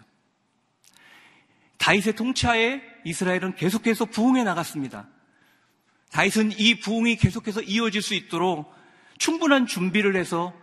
다윗의 1.77 2.15
통치하에 2.15 2.81
이스라엘은 3.05 3.55
계속해서 3.55 4.05
부흥해 4.05 4.43
나갔습니다. 4.43 5.07
다윗은 6.11 6.53
이 6.57 6.79
부흥이 6.79 7.17
계속해서 7.17 7.61
이어질 7.61 8.01
수 8.01 8.13
있도록 8.13 8.73
충분한 9.17 9.67
준비를 9.67 10.15
해서 10.15 10.53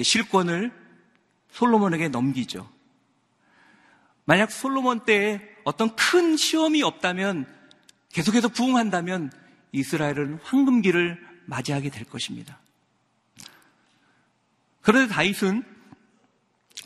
실권을 0.00 0.72
솔로몬에게 1.54 2.08
넘기죠. 2.08 2.68
만약 4.24 4.50
솔로몬 4.50 5.04
때에 5.04 5.40
어떤 5.64 5.94
큰 5.94 6.36
시험이 6.36 6.82
없다면 6.82 7.46
계속해서 8.12 8.48
부흥한다면 8.48 9.32
이스라엘은 9.72 10.40
황금기를 10.42 11.18
맞이하게 11.46 11.90
될 11.90 12.04
것입니다. 12.04 12.58
그런데 14.82 15.12
다윗은 15.12 15.62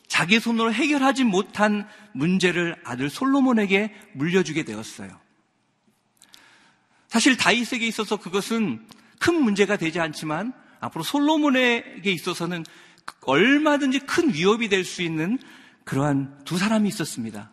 자기 0.06 0.38
손으로 0.38 0.72
해결하지 0.72 1.24
못한 1.24 1.88
문제를 2.12 2.76
아들 2.84 3.08
솔로몬에게 3.08 3.94
물려주게 4.14 4.64
되었어요. 4.64 5.18
사실 7.08 7.36
다윗에게 7.36 7.86
있어서 7.86 8.16
그것은 8.16 8.86
큰 9.18 9.42
문제가 9.42 9.76
되지 9.76 9.98
않지만 9.98 10.52
앞으로 10.80 11.04
솔로몬에게 11.04 12.10
있어서는 12.12 12.64
얼마든지 13.22 14.00
큰 14.00 14.32
위협이 14.32 14.68
될 14.68 14.84
수 14.84 15.02
있는 15.02 15.38
그러한 15.84 16.44
두 16.44 16.58
사람이 16.58 16.88
있었습니다. 16.88 17.50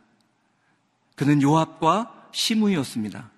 그는 1.15 1.41
요압과 1.41 2.29
시므이였습니다. 2.31 3.31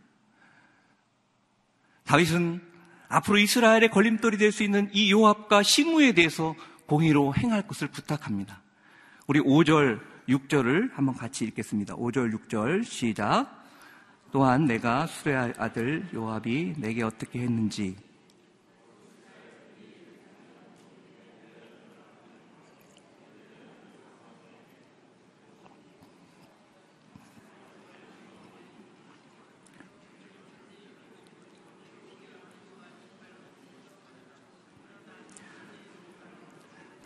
다윗은 2.06 2.62
앞으로 3.10 3.38
이스라엘의 3.38 3.90
걸림돌이 3.90 4.38
될 4.38 4.52
수 4.52 4.64
있는 4.64 4.90
이 4.94 5.12
요압과 5.12 5.64
시므에 5.64 6.14
대해서 6.14 6.56
공의로 6.88 7.36
행할 7.36 7.68
것을 7.68 7.90
부탁합니다. 7.90 8.62
우리 9.28 9.40
5절, 9.40 10.00
6절을 10.30 10.94
한번 10.94 11.16
같이 11.16 11.46
읽겠습니다. 11.46 11.96
5절, 11.96 12.34
6절 12.34 12.84
시작. 12.86 13.66
또한 14.32 14.66
내가 14.66 15.08
수레 15.08 15.54
아들 15.58 16.08
요압이 16.14 16.76
내게 16.78 17.04
어떻게 17.04 17.40
했는지 17.40 17.96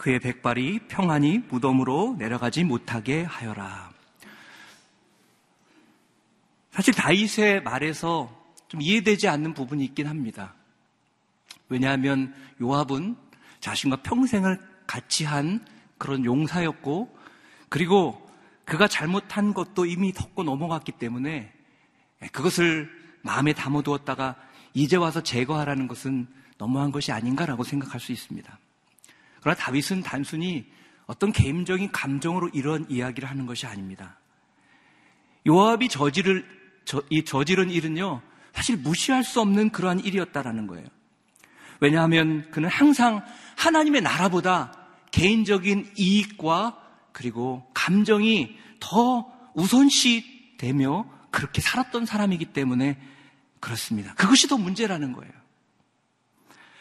그의 0.01 0.19
백발이 0.19 0.79
평안히 0.87 1.43
무덤으로 1.47 2.15
내려가지 2.17 2.63
못하게 2.63 3.21
하여라. 3.21 3.91
사실 6.71 6.91
다윗의 6.95 7.61
말에서 7.61 8.35
좀 8.67 8.81
이해되지 8.81 9.27
않는 9.27 9.53
부분이 9.53 9.85
있긴 9.85 10.07
합니다. 10.07 10.55
왜냐하면 11.69 12.33
요압은 12.59 13.15
자신과 13.59 13.97
평생을 13.97 14.59
같이 14.87 15.23
한 15.23 15.63
그런 15.99 16.25
용사였고 16.25 17.15
그리고 17.69 18.27
그가 18.65 18.87
잘못한 18.87 19.53
것도 19.53 19.85
이미 19.85 20.13
덮고 20.13 20.41
넘어갔기 20.41 20.93
때문에 20.93 21.53
그것을 22.31 22.89
마음에 23.21 23.53
담아두었다가 23.53 24.35
이제 24.73 24.95
와서 24.95 25.21
제거하라는 25.21 25.87
것은 25.87 26.25
너무한 26.57 26.91
것이 26.91 27.11
아닌가라고 27.11 27.63
생각할 27.63 27.99
수 27.99 28.11
있습니다. 28.11 28.57
그러나 29.41 29.57
다윗은 29.57 30.03
단순히 30.03 30.65
어떤 31.05 31.31
개인적인 31.31 31.91
감정으로 31.91 32.49
이런 32.53 32.85
이야기를 32.89 33.29
하는 33.29 33.45
것이 33.45 33.65
아닙니다. 33.65 34.17
요압이 35.45 35.89
저지를 35.89 36.45
저, 36.85 37.01
이 37.09 37.23
저지른 37.25 37.69
일은요 37.69 38.21
사실 38.53 38.77
무시할 38.77 39.23
수 39.23 39.41
없는 39.41 39.71
그러한 39.71 39.99
일이었다라는 39.99 40.67
거예요. 40.67 40.87
왜냐하면 41.79 42.49
그는 42.51 42.69
항상 42.69 43.25
하나님의 43.57 44.01
나라보다 44.01 44.71
개인적인 45.11 45.93
이익과 45.97 46.77
그리고 47.11 47.67
감정이 47.73 48.57
더 48.79 49.31
우선시 49.53 50.55
되며 50.57 51.05
그렇게 51.31 51.61
살았던 51.61 52.05
사람이기 52.05 52.45
때문에 52.45 52.99
그렇습니다. 53.59 54.13
그것이 54.13 54.47
더 54.47 54.57
문제라는 54.57 55.13
거예요. 55.13 55.31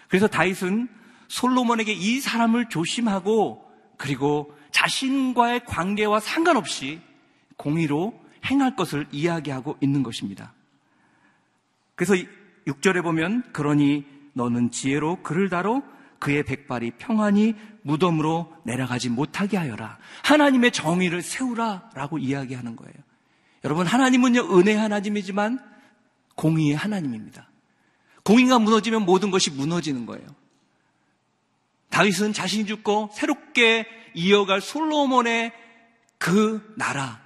그래서 0.08 0.26
다윗은 0.26 0.88
솔로몬에게 1.30 1.92
이 1.92 2.20
사람을 2.20 2.68
조심하고 2.68 3.64
그리고 3.96 4.52
자신과의 4.72 5.64
관계와 5.64 6.18
상관없이 6.18 7.00
공의로 7.56 8.20
행할 8.46 8.74
것을 8.74 9.06
이야기하고 9.12 9.76
있는 9.80 10.02
것입니다. 10.02 10.52
그래서 11.94 12.14
6절에 12.66 13.02
보면 13.02 13.52
그러니 13.52 14.04
너는 14.32 14.70
지혜로 14.70 15.22
그를 15.22 15.48
다로 15.48 15.82
그의 16.18 16.42
백발이 16.42 16.92
평안히 16.98 17.54
무덤으로 17.82 18.52
내려가지 18.64 19.08
못하게 19.08 19.56
하여라. 19.56 19.98
하나님의 20.24 20.72
정의를 20.72 21.22
세우라 21.22 21.90
라고 21.94 22.18
이야기하는 22.18 22.74
거예요. 22.74 22.94
여러분 23.64 23.86
하나님은요 23.86 24.58
은혜 24.58 24.74
하나님이지만 24.74 25.60
공의의 26.34 26.74
하나님입니다. 26.74 27.48
공의가 28.24 28.58
무너지면 28.58 29.04
모든 29.04 29.30
것이 29.30 29.50
무너지는 29.50 30.06
거예요. 30.06 30.39
다윗은 31.90 32.32
자신이 32.32 32.66
죽고 32.66 33.10
새롭게 33.12 33.86
이어갈 34.14 34.60
솔로몬의 34.60 35.52
그 36.18 36.74
나라, 36.76 37.20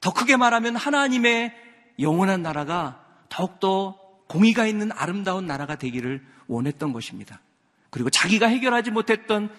더 0.00 0.12
크게 0.12 0.36
말하면 0.36 0.76
하나님의 0.76 1.54
영원한 1.98 2.42
나라가 2.42 3.04
더욱더 3.28 3.98
공의가 4.28 4.66
있는 4.66 4.92
아름다운 4.92 5.46
나라가 5.46 5.76
되기를 5.76 6.24
원했던 6.46 6.92
것입니다. 6.92 7.40
그리고 7.90 8.10
자기가 8.10 8.46
해결하지 8.46 8.90
못했던 8.90 9.50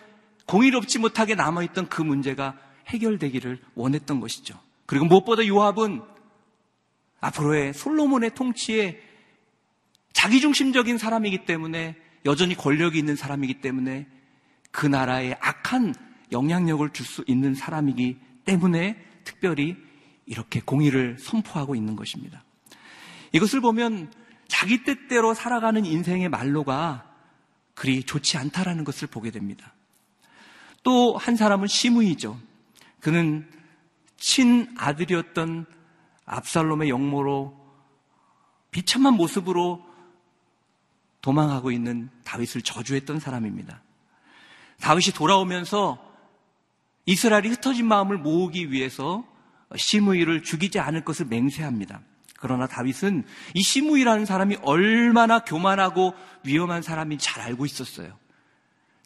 공의롭지 0.45 0.99
못하게 0.99 1.35
남아있던 1.35 1.89
그 1.89 2.01
문제가 2.01 2.57
해결되기를 2.87 3.59
원했던 3.75 4.19
것이죠. 4.19 4.59
그리고 4.85 5.05
무엇보다 5.05 5.45
요압은 5.45 6.01
앞으로의 7.19 7.73
솔로몬의 7.73 8.33
통치에 8.33 9.01
자기중심적인 10.13 10.97
사람이기 10.97 11.45
때문에 11.45 11.95
여전히 12.25 12.55
권력이 12.55 12.97
있는 12.97 13.15
사람이기 13.15 13.61
때문에 13.61 14.07
그 14.71 14.85
나라에 14.85 15.35
악한 15.39 15.95
영향력을 16.31 16.87
줄 16.91 17.05
수 17.05 17.23
있는 17.27 17.55
사람이기 17.55 18.19
때문에 18.45 19.03
특별히 19.23 19.75
이렇게 20.25 20.61
공의를 20.61 21.17
선포하고 21.19 21.75
있는 21.75 21.95
것입니다. 21.95 22.43
이것을 23.31 23.61
보면 23.61 24.11
자기 24.47 24.83
뜻대로 24.83 25.33
살아가는 25.33 25.85
인생의 25.85 26.29
말로가 26.29 27.05
그리 27.73 28.03
좋지 28.03 28.37
않다라는 28.37 28.83
것을 28.83 29.07
보게 29.07 29.31
됩니다. 29.31 29.73
또 30.83 31.17
한 31.17 31.35
사람은 31.35 31.67
시므이죠. 31.67 32.39
그는 32.99 33.49
친 34.17 34.73
아들이었던 34.77 35.65
압살롬의 36.25 36.89
영모로 36.89 37.57
비참한 38.71 39.13
모습으로 39.15 39.83
도망하고 41.21 41.71
있는 41.71 42.09
다윗을 42.23 42.61
저주했던 42.61 43.19
사람입니다. 43.19 43.81
다윗이 44.81 45.13
돌아오면서 45.13 46.03
이스라엘이 47.05 47.49
흩어진 47.49 47.87
마음을 47.87 48.17
모으기 48.17 48.71
위해서 48.71 49.25
시므이를 49.75 50.43
죽이지 50.43 50.79
않을 50.79 51.03
것을 51.03 51.25
맹세합니다. 51.25 52.01
그러나 52.37 52.67
다윗은 52.67 53.25
이 53.53 53.61
시므이라는 53.61 54.25
사람이 54.25 54.57
얼마나 54.61 55.39
교만하고 55.39 56.13
위험한 56.43 56.81
사람인지 56.81 57.25
잘 57.25 57.43
알고 57.43 57.65
있었어요. 57.65 58.17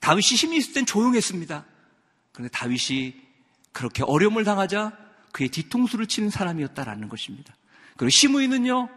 다윗이 0.01 0.35
힘이 0.35 0.57
있을 0.57 0.73
땐 0.73 0.85
조용했습니다. 0.85 1.65
그런데 2.31 2.51
다윗이 2.51 3.15
그렇게 3.71 4.03
어려움을 4.03 4.43
당하자 4.43 4.95
그의 5.31 5.49
뒤통수를 5.49 6.07
치는 6.07 6.29
사람이었다라는 6.29 7.09
것입니다. 7.09 7.55
그리고 7.97 8.09
시므이는요 8.09 8.89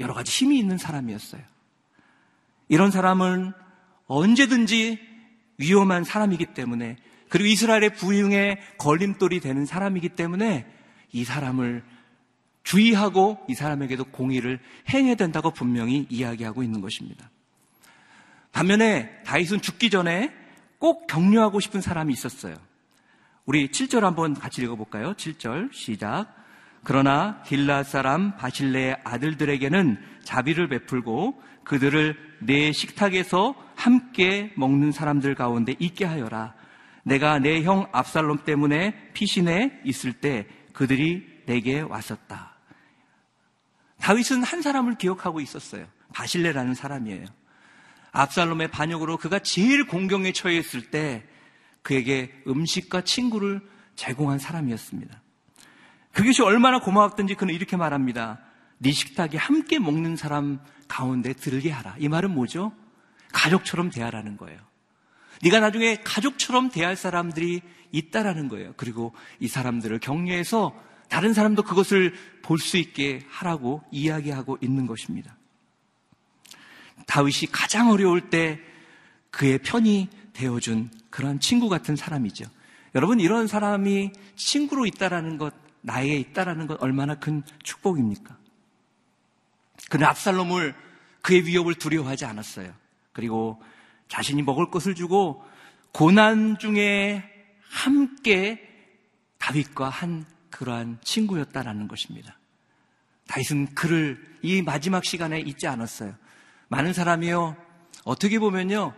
여러 0.00 0.12
가지 0.12 0.30
힘이 0.30 0.58
있는 0.58 0.76
사람이었어요. 0.76 1.42
이런 2.68 2.90
사람은 2.90 3.52
언제든지 4.06 5.15
위험한 5.58 6.04
사람이기 6.04 6.46
때문에 6.46 6.96
그리고 7.28 7.48
이스라엘의 7.48 7.94
부흥에 7.94 8.60
걸림돌이 8.78 9.40
되는 9.40 9.66
사람이기 9.66 10.10
때문에 10.10 10.66
이 11.12 11.24
사람을 11.24 11.82
주의하고 12.62 13.38
이 13.48 13.54
사람에게도 13.54 14.06
공의를 14.06 14.58
행해야 14.88 15.14
된다고 15.14 15.50
분명히 15.50 16.06
이야기하고 16.10 16.62
있는 16.62 16.80
것입니다. 16.80 17.30
반면에 18.52 19.22
다윗은 19.24 19.60
죽기 19.60 19.90
전에 19.90 20.32
꼭 20.78 21.06
격려하고 21.06 21.60
싶은 21.60 21.80
사람이 21.80 22.12
있었어요. 22.12 22.56
우리 23.44 23.68
7절 23.68 24.00
한번 24.00 24.34
같이 24.34 24.62
읽어볼까요? 24.62 25.14
7절 25.14 25.72
시작. 25.72 26.34
그러나 26.82 27.42
딜라 27.44 27.82
사람 27.84 28.36
바실레의 28.36 28.98
아들들에게는 29.04 29.98
자비를 30.24 30.68
베풀고 30.68 31.40
그들을 31.64 32.16
내 32.40 32.72
식탁에서 32.72 33.54
함께 33.76 34.52
먹는 34.56 34.90
사람들 34.90 35.34
가운데 35.36 35.74
있게 35.78 36.04
하여라. 36.04 36.54
내가 37.04 37.38
내 37.38 37.62
형 37.62 37.86
압살롬 37.92 38.44
때문에 38.44 39.12
피신해 39.12 39.80
있을 39.84 40.12
때 40.14 40.46
그들이 40.72 41.24
내게 41.46 41.80
왔었다. 41.80 42.56
다윗은 44.00 44.42
한 44.42 44.60
사람을 44.62 44.96
기억하고 44.96 45.40
있었어요. 45.40 45.86
바실레라는 46.12 46.74
사람이에요. 46.74 47.26
압살롬의 48.12 48.68
반역으로 48.68 49.18
그가 49.18 49.38
제일 49.38 49.86
공경에 49.86 50.32
처했을 50.32 50.90
때 50.90 51.24
그에게 51.82 52.32
음식과 52.48 53.02
친구를 53.02 53.60
제공한 53.94 54.38
사람이었습니다. 54.38 55.22
그것이 56.12 56.42
얼마나 56.42 56.80
고마웠던지 56.80 57.34
그는 57.34 57.54
이렇게 57.54 57.76
말합니다. 57.76 58.40
네 58.78 58.90
식탁에 58.90 59.36
함께 59.38 59.78
먹는 59.78 60.16
사람 60.16 60.60
가운데 60.88 61.32
들게 61.32 61.70
하라. 61.70 61.94
이 61.98 62.08
말은 62.08 62.30
뭐죠? 62.32 62.72
가족처럼 63.32 63.90
대하라는 63.90 64.36
거예요. 64.36 64.58
네가 65.42 65.60
나중에 65.60 65.96
가족처럼 66.02 66.70
대할 66.70 66.96
사람들이 66.96 67.60
있다라는 67.92 68.48
거예요. 68.48 68.74
그리고 68.76 69.14
이 69.40 69.48
사람들을 69.48 69.98
격려해서 70.00 70.74
다른 71.08 71.34
사람도 71.34 71.62
그것을 71.62 72.14
볼 72.42 72.58
수 72.58 72.76
있게 72.76 73.22
하라고 73.28 73.82
이야기하고 73.90 74.58
있는 74.60 74.86
것입니다. 74.86 75.36
다윗이 77.06 77.50
가장 77.52 77.90
어려울 77.90 78.30
때 78.30 78.60
그의 79.30 79.58
편이 79.58 80.08
되어준 80.32 80.90
그런 81.10 81.40
친구 81.40 81.68
같은 81.68 81.96
사람이죠. 81.96 82.44
여러분, 82.94 83.20
이런 83.20 83.46
사람이 83.46 84.12
친구로 84.36 84.86
있다라는 84.86 85.38
것, 85.38 85.54
나에게 85.82 86.16
있다라는 86.16 86.66
것 86.66 86.82
얼마나 86.82 87.14
큰 87.16 87.42
축복입니까? 87.62 88.36
그는 89.90 90.06
압살롬을 90.06 90.74
그의 91.22 91.46
위협을 91.46 91.74
두려워하지 91.74 92.24
않았어요. 92.24 92.72
그리고 93.16 93.62
자신이 94.08 94.42
먹을 94.42 94.70
것을 94.70 94.94
주고 94.94 95.42
고난 95.90 96.58
중에 96.58 97.24
함께 97.70 98.60
다윗과 99.38 99.88
한 99.88 100.26
그러한 100.50 100.98
친구였다라는 101.02 101.88
것입니다. 101.88 102.38
다윗은 103.26 103.74
그를 103.74 104.22
이 104.42 104.60
마지막 104.60 105.02
시간에 105.06 105.40
잊지 105.40 105.66
않았어요. 105.66 106.14
많은 106.68 106.92
사람이요, 106.92 107.56
어떻게 108.04 108.38
보면요, 108.38 108.92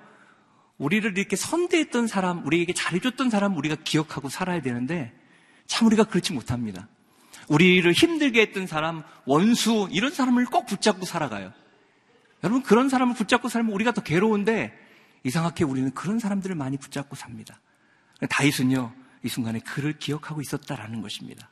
우리를 0.79 1.17
이렇게 1.17 1.37
선대했던 1.37 2.09
사람, 2.09 2.45
우리에게 2.45 2.73
잘해줬던 2.73 3.31
사람 3.31 3.57
우리가 3.57 3.77
기억하고 3.85 4.29
살아야 4.29 4.61
되는데, 4.61 5.15
참 5.69 5.87
우리가 5.87 6.05
그렇지 6.05 6.33
못합니다. 6.33 6.89
우리를 7.47 7.91
힘들게 7.93 8.41
했던 8.41 8.67
사람, 8.67 9.05
원수, 9.27 9.89
이런 9.93 10.11
사람을 10.11 10.47
꼭 10.47 10.67
붙잡고 10.67 11.07
살아가요. 11.07 11.53
여러분, 12.45 12.63
그런 12.63 12.89
사람을 12.89 13.15
붙잡고 13.15 13.49
살면 13.49 13.73
우리가 13.73 13.93
더 13.93 14.03
괴로운데, 14.03 14.73
이상하게 15.25 15.65
우리는 15.65 15.93
그런 15.93 16.19
사람들을 16.19 16.55
많이 16.55 16.77
붙잡고 16.77 17.17
삽니다. 17.17 17.61
다윗은요, 18.31 18.95
이 19.25 19.29
순간에 19.29 19.59
그를 19.61 19.99
기억하고 19.99 20.41
있었다라는 20.41 21.03
것입니다. 21.03 21.51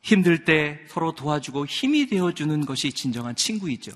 힘들 0.00 0.44
때 0.44 0.80
서로 0.88 1.14
도와주고 1.14 1.66
힘이 1.66 2.06
되어주는 2.06 2.66
것이 2.66 2.92
진정한 2.92 3.36
친구이죠. 3.36 3.92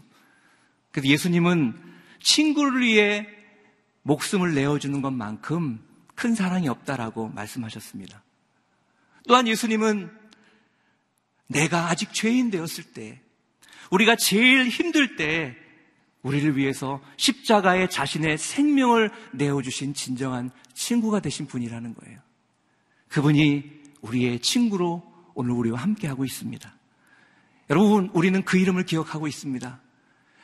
그래서 0.92 1.08
예수님은 1.08 1.74
친구를 2.20 2.80
위해 2.80 3.26
목숨을 4.02 4.54
내어주는 4.54 5.02
것만큼 5.02 5.84
큰 6.14 6.34
사랑이 6.34 6.68
없다라고 6.68 7.28
말씀하셨습니다. 7.28 8.22
또한 9.26 9.48
예수님은 9.48 10.10
내가 11.48 11.88
아직 11.88 12.12
죄인 12.14 12.50
되었을 12.50 12.84
때, 12.92 13.20
우리가 13.90 14.16
제일 14.16 14.68
힘들 14.68 15.16
때, 15.16 15.56
우리를 16.22 16.56
위해서 16.56 17.00
십자가에 17.16 17.88
자신의 17.88 18.38
생명을 18.38 19.10
내어주신 19.32 19.94
진정한 19.94 20.50
친구가 20.74 21.20
되신 21.20 21.46
분이라는 21.46 21.94
거예요. 21.94 22.18
그분이 23.08 23.70
우리의 24.00 24.40
친구로 24.40 25.04
오늘 25.34 25.52
우리와 25.52 25.80
함께하고 25.80 26.24
있습니다. 26.24 26.74
여러분, 27.70 28.10
우리는 28.12 28.42
그 28.42 28.58
이름을 28.58 28.84
기억하고 28.84 29.28
있습니다. 29.28 29.80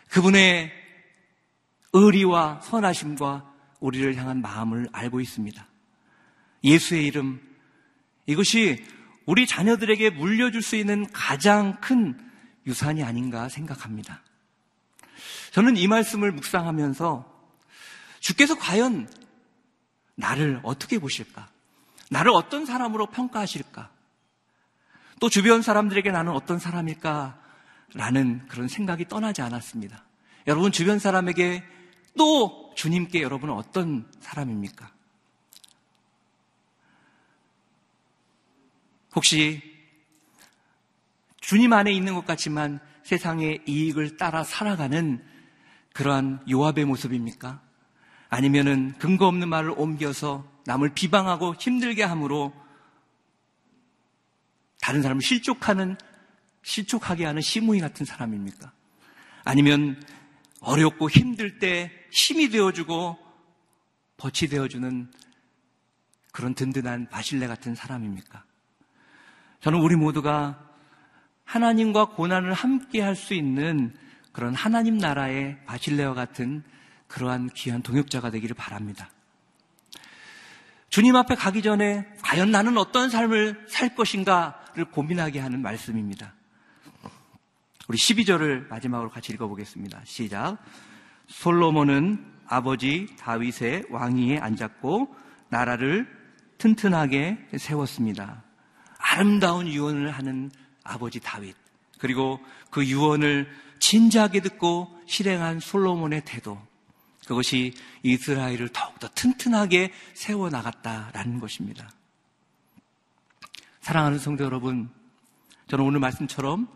그분의 0.09 0.71
의리와 1.93 2.61
선하심과 2.63 3.53
우리를 3.81 4.15
향한 4.17 4.41
마음을 4.41 4.89
알고 4.93 5.21
있습니다. 5.21 5.67
예수의 6.65 7.07
이름, 7.07 7.41
이것이 8.27 8.85
우리 9.27 9.47
자녀들에게 9.47 10.11
물려줄 10.11 10.63
수 10.63 10.77
있는 10.77 11.07
가장 11.13 11.81
큰 11.81 12.19
유산이 12.67 13.03
아닌가 13.03 13.49
생각합니다. 13.49 14.23
저는 15.53 15.77
이 15.77 15.87
말씀을 15.87 16.33
묵상하면서 16.33 17.31
주께서 18.21 18.57
과연 18.57 19.09
나를 20.15 20.61
어떻게 20.63 20.99
보실까? 20.99 21.49
나를 22.11 22.33
어떤 22.33 22.67
사람으로 22.67 23.07
평가하실까? 23.07 23.91
또 25.21 25.29
주변 25.29 25.63
사람들에게 25.63 26.11
나는 26.11 26.33
어떤 26.33 26.59
사람일까? 26.59 27.41
라는 27.95 28.47
그런 28.49 28.69
생각이 28.69 29.07
떠나지 29.09 29.43
않았습니다. 29.43 30.05
여러분 30.47 30.73
주변 30.73 30.99
사람에게 30.99 31.63
또 32.17 32.73
주님께 32.75 33.23
여러분은 33.23 33.55
어떤 33.55 34.11
사람입니까? 34.21 34.91
혹시 39.15 39.72
주님 41.43 41.73
안에 41.73 41.93
있는 41.93 42.15
것 42.15 42.25
같지만 42.25 42.79
세상의 43.03 43.63
이익을 43.67 44.17
따라 44.17 44.45
살아가는 44.45 45.23
그러한 45.93 46.41
요압의 46.49 46.85
모습입니까? 46.85 47.61
아니면은 48.31 48.95
근거 48.99 49.27
없는 49.27 49.49
말을 49.49 49.75
옮겨서 49.77 50.49
남을 50.65 50.95
비방하고 50.95 51.57
힘들게 51.57 52.05
함으로 52.05 52.55
다른 54.81 55.03
사람을 55.03 55.21
실족하는 55.21 55.97
실족하게 56.63 57.27
하는 57.27 57.43
시무이 57.43 57.81
같은 57.81 58.07
사람입니까? 58.07 58.73
아니면 59.45 60.01
어렵고 60.61 61.11
힘들 61.11 61.59
때 61.59 61.91
힘이 62.13 62.51
되어주고 62.51 63.19
버치 64.17 64.47
되어주는 64.47 65.11
그런 66.31 66.55
든든한 66.55 67.09
바실레 67.09 67.49
같은 67.49 67.75
사람입니까? 67.75 68.45
저는 69.61 69.81
우리 69.81 69.97
모두가 69.97 70.72
하나님과 71.53 72.07
고난을 72.07 72.55
함께 72.55 73.03
할 73.03 73.15
수 73.15 73.35
있는 73.35 73.95
그런 74.33 74.55
하나님 74.55 74.97
나라의 74.97 75.59
바실레와 75.67 76.15
같은 76.15 76.63
그러한 77.09 77.51
귀한 77.55 77.83
동역자가 77.83 78.31
되기를 78.31 78.57
바랍니다. 78.57 79.11
주님 80.89 81.15
앞에 81.15 81.35
가기 81.35 81.61
전에 81.61 82.07
과연 82.23 82.51
나는 82.51 82.79
어떤 82.79 83.11
삶을 83.11 83.67
살 83.69 83.95
것인가를 83.95 84.87
고민하게 84.87 85.41
하는 85.41 85.61
말씀입니다. 85.61 86.33
우리 87.87 87.99
12절을 87.99 88.69
마지막으로 88.69 89.11
같이 89.11 89.35
읽어보겠습니다. 89.35 90.01
시작. 90.05 90.57
솔로몬은 91.27 92.25
아버지 92.47 93.09
다윗의 93.19 93.85
왕위에 93.91 94.39
앉았고 94.39 95.15
나라를 95.51 96.09
튼튼하게 96.57 97.49
세웠습니다. 97.59 98.43
아름다운 98.97 99.67
유언을 99.69 100.11
하는 100.11 100.51
아버지 100.85 101.21
다윗. 101.21 101.55
그리고 101.99 102.41
그 102.71 102.85
유언을 102.87 103.49
진지하게 103.79 104.41
듣고 104.41 104.89
실행한 105.07 105.61
솔로몬의 105.61 106.23
태도. 106.25 106.61
그것이 107.27 107.75
이스라엘을 108.03 108.71
더욱더 108.71 109.09
튼튼하게 109.15 109.93
세워 110.15 110.51
나갔다라는 110.51 111.41
것입니다. 111.41 111.91
사랑하는 113.81 114.19
성도 114.19 114.45
여러분, 114.45 114.91
저는 115.69 115.85
오늘 115.85 116.01
말씀처럼 116.01 116.69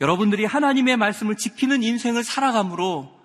여러분들이 0.00 0.44
하나님의 0.44 0.96
말씀을 0.96 1.36
지키는 1.36 1.82
인생을 1.82 2.24
살아감으로 2.24 3.20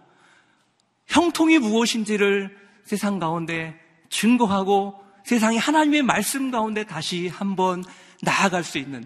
형통이 1.07 1.59
무엇인지를 1.59 2.57
세상 2.83 3.19
가운데 3.19 3.79
증거하고 4.09 5.01
세상이 5.23 5.57
하나님의 5.57 6.03
말씀 6.03 6.51
가운데 6.51 6.85
다시 6.85 7.27
한번 7.27 7.83
나아갈 8.21 8.63
수 8.63 8.77
있는 8.77 9.05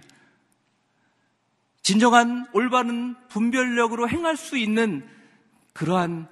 진정한 1.82 2.46
올바른 2.54 3.16
분별력으로 3.30 4.10
행할 4.10 4.38
수 4.38 4.58
있는 4.58 5.08
그러한 5.74 6.28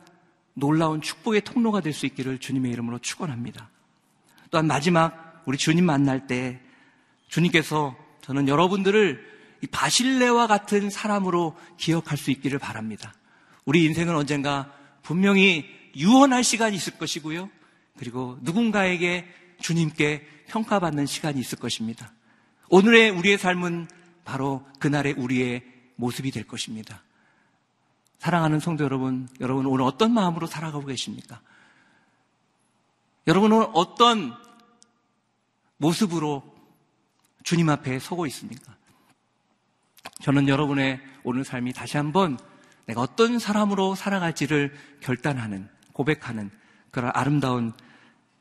놀라운 0.53 1.01
축복의 1.01 1.41
통로가 1.41 1.81
될 1.81 1.93
수 1.93 2.05
있기를 2.05 2.39
주님의 2.39 2.71
이름으로 2.71 2.99
축원합니다. 2.99 3.69
또한 4.51 4.67
마지막 4.67 5.43
우리 5.45 5.57
주님 5.57 5.85
만날 5.85 6.27
때 6.27 6.59
주님께서 7.27 7.95
저는 8.21 8.47
여러분들을 8.47 9.37
바실레와 9.71 10.47
같은 10.47 10.89
사람으로 10.89 11.55
기억할 11.77 12.17
수 12.17 12.31
있기를 12.31 12.59
바랍니다. 12.59 13.13
우리 13.65 13.85
인생은 13.85 14.15
언젠가 14.15 14.71
분명히 15.01 15.65
유언할 15.95 16.43
시간이 16.43 16.75
있을 16.75 16.97
것이고요. 16.97 17.49
그리고 17.97 18.37
누군가에게 18.41 19.25
주님께 19.59 20.27
평가받는 20.47 21.05
시간이 21.05 21.39
있을 21.39 21.57
것입니다. 21.57 22.11
오늘의 22.69 23.11
우리의 23.11 23.37
삶은 23.37 23.87
바로 24.27 24.67
그날의 24.79 25.13
우리의 25.13 25.63
모습이 25.95 26.31
될 26.31 26.45
것입니다. 26.45 27.01
사랑하는 28.19 28.59
성도 28.59 28.83
여러분, 28.83 29.29
여러분 29.39 29.65
오늘 29.65 29.85
어떤 29.85 30.13
마음으로 30.13 30.47
살아가고 30.47 30.85
계십니까? 30.85 31.39
여러분은 33.25 33.69
어떤 33.73 34.33
모습으로 35.77 36.43
주님 37.43 37.69
앞에 37.69 37.99
서고 37.99 38.25
있습니까? 38.27 38.75
저는 40.21 40.49
여러분의 40.49 40.99
오늘 41.23 41.45
삶이 41.45 41.71
다시 41.71 41.95
한번 41.95 42.37
내가 42.85 42.99
어떤 43.01 43.39
사람으로 43.39 43.95
살아갈지를 43.95 44.75
결단하는, 44.99 45.69
고백하는 45.93 46.51
그런 46.91 47.11
아름다운 47.13 47.71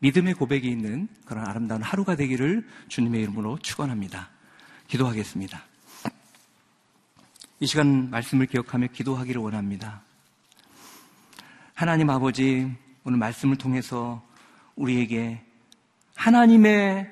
믿음의 0.01 0.35
고백이 0.35 0.68
있는 0.68 1.07
그런 1.25 1.46
아름다운 1.46 1.83
하루가 1.83 2.16
되기를 2.16 2.66
주님의 2.88 3.22
이름으로 3.22 3.59
축원합니다. 3.59 4.31
기도하겠습니다. 4.88 5.76
이 7.59 7.66
시간 7.66 8.11
말씀을 8.11 8.45
기억하며 8.45 8.88
기도하기를 8.88 9.40
원합니다. 9.40 10.03
하나님 11.73 12.11
아버지, 12.11 12.71
오늘 13.03 13.19
말씀을 13.19 13.57
통해서 13.57 14.23
우리에게 14.75 15.42
하나님의 16.16 17.11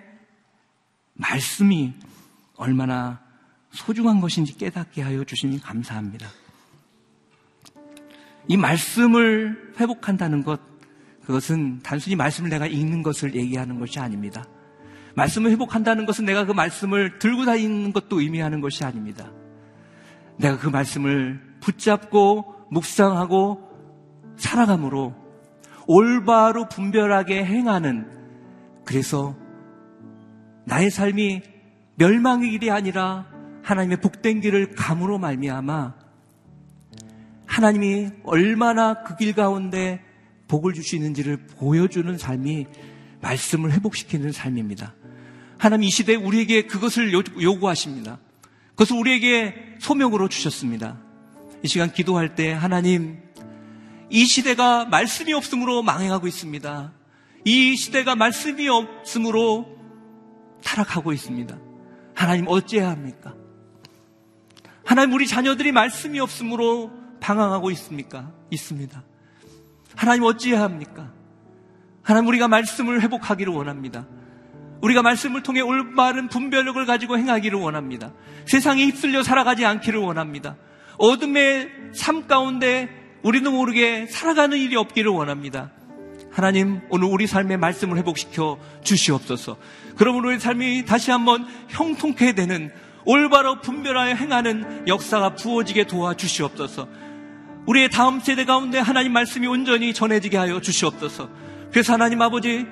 말씀이 1.14 1.94
얼마나 2.56 3.22
소중한 3.70 4.20
것인지 4.20 4.58
깨닫게 4.58 5.00
하여 5.00 5.24
주시니 5.24 5.62
감사합니다. 5.62 6.28
이 8.46 8.58
말씀을 8.58 9.72
회복한다는 9.80 10.44
것, 10.44 10.60
그것은 11.24 11.80
단순히 11.82 12.16
말씀을 12.16 12.50
내가 12.50 12.66
읽는 12.66 13.02
것을 13.02 13.34
얘기하는 13.34 13.80
것이 13.80 13.98
아닙니다. 13.98 14.44
말씀을 15.14 15.52
회복한다는 15.52 16.04
것은 16.04 16.26
내가 16.26 16.44
그 16.44 16.52
말씀을 16.52 17.18
들고 17.18 17.46
다니는 17.46 17.94
것도 17.94 18.20
의미하는 18.20 18.60
것이 18.60 18.84
아닙니다. 18.84 19.32
내가 20.38 20.58
그 20.58 20.68
말씀을 20.68 21.40
붙잡고 21.60 22.54
묵상하고 22.70 23.60
살아감으로 24.36 25.14
올바로 25.86 26.68
분별하게 26.68 27.44
행하는 27.44 28.06
그래서 28.84 29.36
나의 30.64 30.90
삶이 30.90 31.42
멸망의 31.96 32.50
길이 32.50 32.70
아니라 32.70 33.26
하나님의 33.62 34.00
복된 34.00 34.40
길을 34.40 34.74
감으로 34.74 35.18
말미암아 35.18 35.94
하나님이 37.46 38.10
얼마나 38.24 39.02
그 39.02 39.16
길 39.16 39.34
가운데 39.34 40.02
복을 40.48 40.74
주시는지를 40.74 41.46
보여주는 41.58 42.16
삶이 42.18 42.66
말씀을 43.20 43.72
회복시키는 43.72 44.32
삶입니다. 44.32 44.94
하나님 45.58 45.88
이 45.88 45.90
시대에 45.90 46.16
우리에게 46.16 46.66
그것을 46.66 47.12
요구하십니다. 47.12 48.18
그것을 48.74 48.96
우리에게 48.96 49.76
소명으로 49.78 50.28
주셨습니다. 50.28 50.98
이 51.62 51.68
시간 51.68 51.92
기도할 51.92 52.34
때 52.34 52.52
하나님 52.52 53.22
이 54.10 54.24
시대가 54.26 54.84
말씀이 54.84 55.32
없으므로 55.32 55.82
망해가고 55.82 56.26
있습니다. 56.26 56.92
이 57.44 57.76
시대가 57.76 58.14
말씀이 58.14 58.68
없으므로 58.68 59.78
타락하고 60.62 61.12
있습니다. 61.12 61.56
하나님 62.14 62.46
어찌해야 62.48 62.90
합니까? 62.90 63.34
하나님 64.84 65.14
우리 65.14 65.26
자녀들이 65.26 65.72
말씀이 65.72 66.20
없으므로 66.20 66.90
방황하고 67.20 67.70
있습니까? 67.72 68.32
있습니다. 68.50 69.02
하나님 69.96 70.24
어찌해야 70.24 70.62
합니까? 70.62 71.12
하나님 72.02 72.28
우리가 72.28 72.48
말씀을 72.48 73.00
회복하기를 73.02 73.52
원합니다. 73.52 74.06
우리가 74.84 75.00
말씀을 75.00 75.42
통해 75.42 75.62
올바른 75.62 76.28
분별력을 76.28 76.84
가지고 76.84 77.16
행하기를 77.16 77.58
원합니다. 77.58 78.12
세상에 78.44 78.84
휩쓸려 78.84 79.22
살아가지 79.22 79.64
않기를 79.64 79.98
원합니다. 79.98 80.56
어둠의 80.98 81.70
삶 81.94 82.26
가운데 82.26 82.90
우리도 83.22 83.50
모르게 83.50 84.06
살아가는 84.06 84.58
일이 84.58 84.76
없기를 84.76 85.10
원합니다. 85.10 85.70
하나님, 86.30 86.82
오늘 86.90 87.08
우리 87.08 87.26
삶의 87.26 87.56
말씀을 87.56 87.96
회복시켜 87.96 88.58
주시옵소서. 88.82 89.56
그러므로 89.96 90.28
우리 90.28 90.38
삶이 90.38 90.84
다시 90.84 91.10
한번 91.10 91.46
형통케 91.68 92.34
되는 92.34 92.70
올바로 93.06 93.62
분별하여 93.62 94.16
행하는 94.16 94.86
역사가 94.86 95.36
부어지게 95.36 95.86
도와주시옵소서. 95.86 96.88
우리의 97.66 97.88
다음 97.88 98.20
세대 98.20 98.44
가운데 98.44 98.80
하나님 98.80 99.12
말씀이 99.12 99.46
온전히 99.46 99.94
전해지게 99.94 100.36
하여 100.36 100.60
주시옵소서. 100.60 101.30
그래서 101.70 101.94
하나님 101.94 102.20
아버지, 102.20 102.66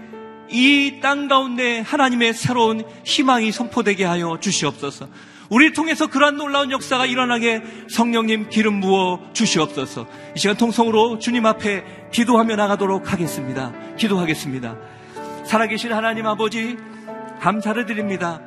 이 0.53 1.01
땅 1.01 1.29
가운데 1.29 1.81
하나님의 1.81 2.35
새로운 2.35 2.83
희망이 3.05 3.51
선포되게 3.53 4.05
하여 4.05 4.39
주시옵소서. 4.41 5.09
우리를 5.49 5.75
통해서 5.75 6.07
그러한 6.07 6.37
놀라운 6.37 6.71
역사가 6.71 7.07
일어나게 7.07 7.63
성령님 7.91 8.49
기름 8.49 8.81
부어 8.81 9.21
주시옵소서. 9.33 10.07
이 10.35 10.39
시간 10.39 10.57
통성으로 10.57 11.19
주님 11.19 11.45
앞에 11.45 11.85
기도하며 12.13 12.57
나가도록 12.57 13.13
하겠습니다. 13.13 13.73
기도하겠습니다. 13.99 14.77
살아계신 15.45 15.93
하나님 15.93 16.27
아버지, 16.27 16.77
감사를 17.41 17.85
드립니다. 17.85 18.41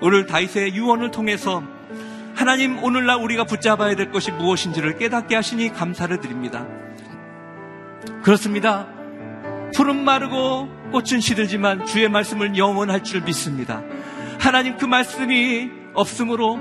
오늘 0.00 0.26
다윗의 0.26 0.74
유언을 0.74 1.10
통해서 1.10 1.62
하나님 2.34 2.82
오늘날 2.82 3.20
우리가 3.20 3.44
붙잡아야 3.44 3.94
될 3.96 4.10
것이 4.10 4.32
무엇인지를 4.32 4.98
깨닫게 4.98 5.34
하시니 5.34 5.72
감사를 5.74 6.18
드립니다. 6.20 6.66
그렇습니다. 8.22 8.86
푸른 9.74 10.04
마르고 10.04 10.77
꽃은 10.90 11.20
시들지만 11.20 11.84
주의 11.86 12.08
말씀을 12.08 12.56
영원할 12.56 13.02
줄 13.02 13.22
믿습니다. 13.22 13.82
하나님 14.38 14.76
그 14.76 14.84
말씀이 14.84 15.70
없으므로 15.94 16.58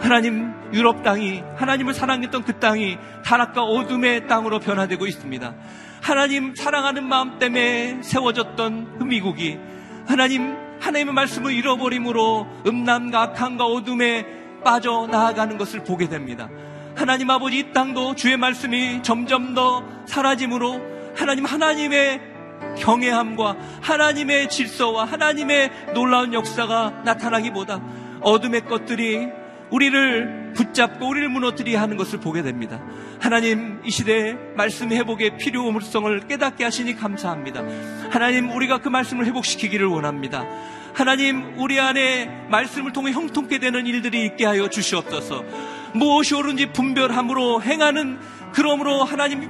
하나님 0.00 0.52
유럽 0.72 1.02
땅이 1.02 1.42
하나님을 1.56 1.94
사랑했던 1.94 2.44
그 2.44 2.58
땅이 2.58 2.98
타락과 3.24 3.62
어둠의 3.62 4.26
땅으로 4.26 4.58
변화되고 4.58 5.06
있습니다. 5.06 5.54
하나님 6.02 6.54
사랑하는 6.54 7.06
마음 7.06 7.38
때문에 7.38 8.02
세워졌던 8.02 8.98
그 8.98 9.04
미국이 9.04 9.58
하나님 10.06 10.56
하나님의 10.80 11.12
말씀을 11.14 11.52
잃어버림으로 11.52 12.46
음란과 12.66 13.22
악함과 13.22 13.66
어둠에 13.66 14.26
빠져 14.64 15.06
나아가는 15.10 15.56
것을 15.58 15.84
보게 15.84 16.08
됩니다. 16.08 16.48
하나님 16.96 17.30
아버지 17.30 17.58
이 17.58 17.72
땅도 17.72 18.14
주의 18.14 18.36
말씀이 18.36 19.02
점점 19.02 19.54
더 19.54 19.84
사라짐으로 20.06 20.80
하나님 21.14 21.44
하나님의 21.44 22.29
경외함과 22.78 23.56
하나님의 23.82 24.48
질서와 24.48 25.04
하나님의 25.04 25.92
놀라운 25.94 26.32
역사가 26.32 27.02
나타나기보다 27.04 27.80
어둠의 28.20 28.66
것들이 28.66 29.28
우리를 29.70 30.52
붙잡고 30.54 31.08
우리를 31.08 31.28
무너뜨리게 31.28 31.76
하는 31.76 31.96
것을 31.96 32.20
보게 32.20 32.42
됩니다. 32.42 32.80
하나님 33.20 33.80
이 33.84 33.90
시대에 33.90 34.34
말씀 34.56 34.90
회복의 34.90 35.38
필요성을 35.38 36.26
깨닫게 36.26 36.64
하시니 36.64 36.96
감사합니다. 36.96 37.62
하나님 38.10 38.50
우리가 38.50 38.78
그 38.78 38.88
말씀을 38.88 39.26
회복시키기를 39.26 39.86
원합니다. 39.86 40.44
하나님 40.92 41.54
우리 41.56 41.78
안에 41.78 42.46
말씀을 42.50 42.92
통해 42.92 43.12
형통케 43.12 43.58
되는 43.58 43.86
일들이 43.86 44.24
있게 44.26 44.44
하여 44.44 44.68
주시옵소서. 44.68 45.44
무엇이 45.94 46.34
옳은지 46.34 46.72
분별함으로 46.72 47.62
행하는 47.62 48.18
그러므로 48.52 49.04
하나님 49.04 49.48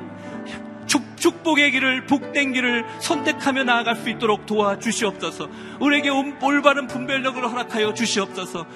축, 1.20 1.44
복의 1.44 1.70
길을 1.70 2.06
복된 2.06 2.52
길을 2.52 2.84
선택하며 2.98 3.64
나아갈 3.64 3.94
수 3.94 4.08
있도록 4.08 4.46
도와주시옵소서. 4.46 5.48
우리에게 5.78 6.08
올바른 6.42 6.86
분별력을 6.88 7.46
허락하여 7.48 7.94
주시옵소서. 7.94 8.66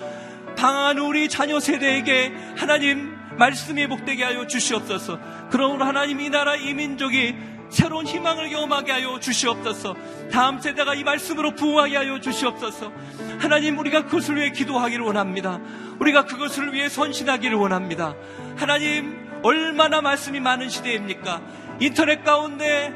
방한 0.57 0.98
우리 0.98 1.28
자녀 1.28 1.59
세대에게 1.59 2.33
하나님 2.57 3.16
말씀이 3.38 3.88
복되게 3.88 4.22
하여 4.22 4.46
주시옵소서. 4.46 5.18
그러므로 5.50 5.85
하나님 5.85 6.20
이 6.20 6.28
나라 6.28 6.54
이 6.54 6.74
민족이 6.74 7.35
새로운 7.70 8.07
희망을 8.07 8.50
경험하게 8.50 8.92
하여 8.92 9.18
주시옵소서. 9.18 9.96
다음 10.30 10.61
세대가 10.61 10.94
이 10.94 11.02
말씀으로 11.02 11.54
부흥하게 11.54 11.96
하여 11.96 12.20
주시옵소서. 12.20 12.92
하나님 13.38 13.78
우리가 13.78 14.04
그것을 14.04 14.37
위해 14.37 14.50
기도하기를 14.50 15.04
원합니다. 15.04 15.61
우리가 15.98 16.26
그것을 16.26 16.72
위해 16.72 16.88
선신하기를 16.88 17.57
원합니다. 17.57 18.14
하나님 18.57 19.24
얼마나 19.42 20.00
말씀이 20.00 20.40
많은 20.40 20.68
시대입니까? 20.68 21.40
인터넷 21.80 22.22
가운데 22.24 22.92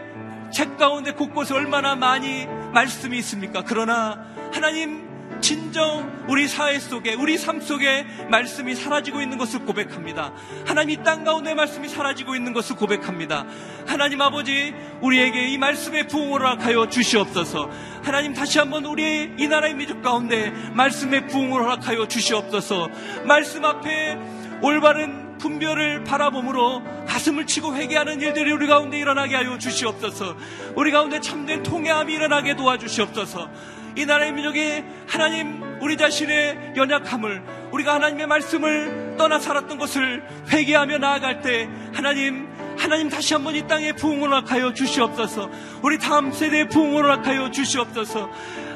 책 0.53 0.77
가운데 0.79 1.13
곳곳에 1.13 1.55
얼마나 1.55 1.95
많이 1.95 2.47
말씀이 2.73 3.19
있습니까? 3.19 3.63
그러나 3.67 4.25
하나님 4.53 5.07
진정 5.41 6.25
우리 6.27 6.49
사회 6.49 6.79
속에 6.79 7.15
우리 7.15 7.39
삶 7.39 7.61
속에 7.61 8.07
말씀이 8.31 8.75
사라지고 8.75 9.21
있는 9.21 9.39
것을 9.39 9.61
고백합니다. 9.61 10.33
하나님 10.67 10.99
이 10.99 11.05
땅 11.05 11.23
가운데 11.23 11.55
말씀이 11.55 11.89
사라지고 11.89 12.35
있는 12.35 12.53
것을 12.53 12.77
고백합니다. 12.77 13.45
하나님 13.87 14.21
아버지 14.21 14.75
우리에게 15.01 15.49
이 15.49 15.59
말씀의 15.59 16.09
부흥을 16.09 16.41
허락하여 16.41 16.89
주시옵소서. 16.89 17.71
하나님 18.03 18.33
다시 18.33 18.59
한번 18.59 18.85
우리 18.87 19.33
이 19.39 19.47
나라의 19.47 19.75
민족 19.75 20.03
가운데 20.03 20.51
말씀의 20.73 21.29
부흥을 21.29 21.63
허락하여 21.63 22.09
주시옵소서. 22.09 22.89
말씀 23.25 23.65
앞에 23.65 24.19
올바른 24.63 25.28
분별을 25.39 26.05
바라봄으로 26.05 26.83
가슴을 27.07 27.47
치고 27.47 27.75
회개하는 27.75 28.21
일들이 28.21 28.53
우리 28.53 28.67
가운데 28.67 28.99
일어나게 28.99 29.37
하여 29.37 29.59
주시옵소서. 29.59 30.37
우리 30.75 30.91
가운데 30.91 31.21
참된 31.21 31.63
통회함이 31.63 32.13
일어나게 32.13 32.57
도와주시옵소서. 32.57 33.49
이 33.97 34.07
나라의 34.07 34.33
민족이 34.33 34.85
하나님 35.09 35.63
우리 35.81 35.97
자신의 35.97 36.75
연약함을 36.77 37.43
우리가 37.73 37.95
하나님의 37.95 38.27
말씀을 38.27 39.17
떠나 39.17 39.41
살았던 39.41 39.79
것을 39.79 40.23
회개하며 40.51 40.99
나아갈 40.99 41.41
때 41.41 41.69
하나님 41.93 42.48
하나님 42.79 43.09
다시 43.09 43.35
한번 43.35 43.57
이 43.57 43.67
땅에 43.67 43.93
부흥을 43.93 44.29
허락하여 44.29 44.73
주시옵소서. 44.73 45.51
우리 45.83 45.99
다음 45.99 46.33
세대에 46.33 46.69
부흥을 46.69 47.05
허락하여 47.05 47.51
주시옵소서. 47.51 48.31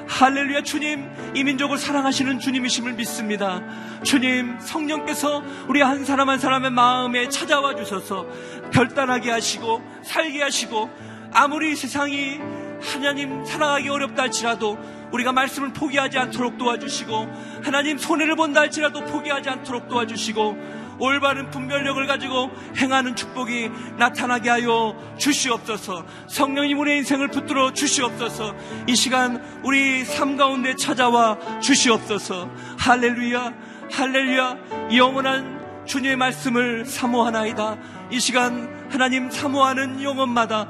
할렐루야 0.09 0.62
주님. 0.62 1.09
이 1.35 1.45
민족을 1.45 1.79
사랑하시는 1.79 2.41
주님이심을 2.41 2.95
믿습니다. 2.95 3.62
주님 4.03 4.59
성령께서 4.61 5.43
우리 5.69 5.81
한 5.81 6.05
사람 6.05 6.29
한 6.29 6.38
사람의 6.38 6.73
마음에 6.73 7.29
찾아와 7.29 7.77
주셔서 7.77 8.27
결단하게 8.73 9.31
하시고 9.31 9.81
살게 10.03 10.43
하시고 10.43 10.91
아무리 11.33 11.77
세상이 11.77 12.41
하나님 12.83 13.45
사랑하기 13.45 13.88
어렵다 13.88 14.25
할지라도 14.25 14.77
우리가 15.12 15.33
말씀을 15.33 15.73
포기하지 15.73 16.19
않도록 16.19 16.59
도와주시고 16.59 17.61
하나님 17.62 17.97
손해를 17.97 18.35
본다 18.35 18.61
할지라도 18.61 19.05
포기하지 19.05 19.49
않도록 19.49 19.88
도와주시고 19.88 20.82
올바른 21.03 21.51
분별력을 21.51 22.07
가지고 22.07 22.49
행하는 22.77 23.17
축복이 23.17 23.71
나타나게 23.99 24.49
하여 24.51 24.97
주시옵소서. 25.19 26.07
성령님 26.29 26.79
우리의 26.79 26.99
인생을 26.99 27.27
붙들어 27.27 27.73
주시옵소서. 27.73 28.55
이 28.87 28.95
시간 28.95 29.43
우리 29.65 30.05
삶 30.05 30.37
가운데 30.37 30.77
찾아와 30.77 31.37
주시옵소서. 31.59 32.49
할렐루야 32.79 33.53
할렐루야. 33.91 34.59
영원한 34.95 35.85
주님의 35.87 36.15
말씀을 36.15 36.87
사모하나이다. 36.87 37.79
이 38.12 38.21
시간 38.21 38.87
하나님 38.88 39.29
사모하는 39.29 40.05
영혼마다 40.05 40.69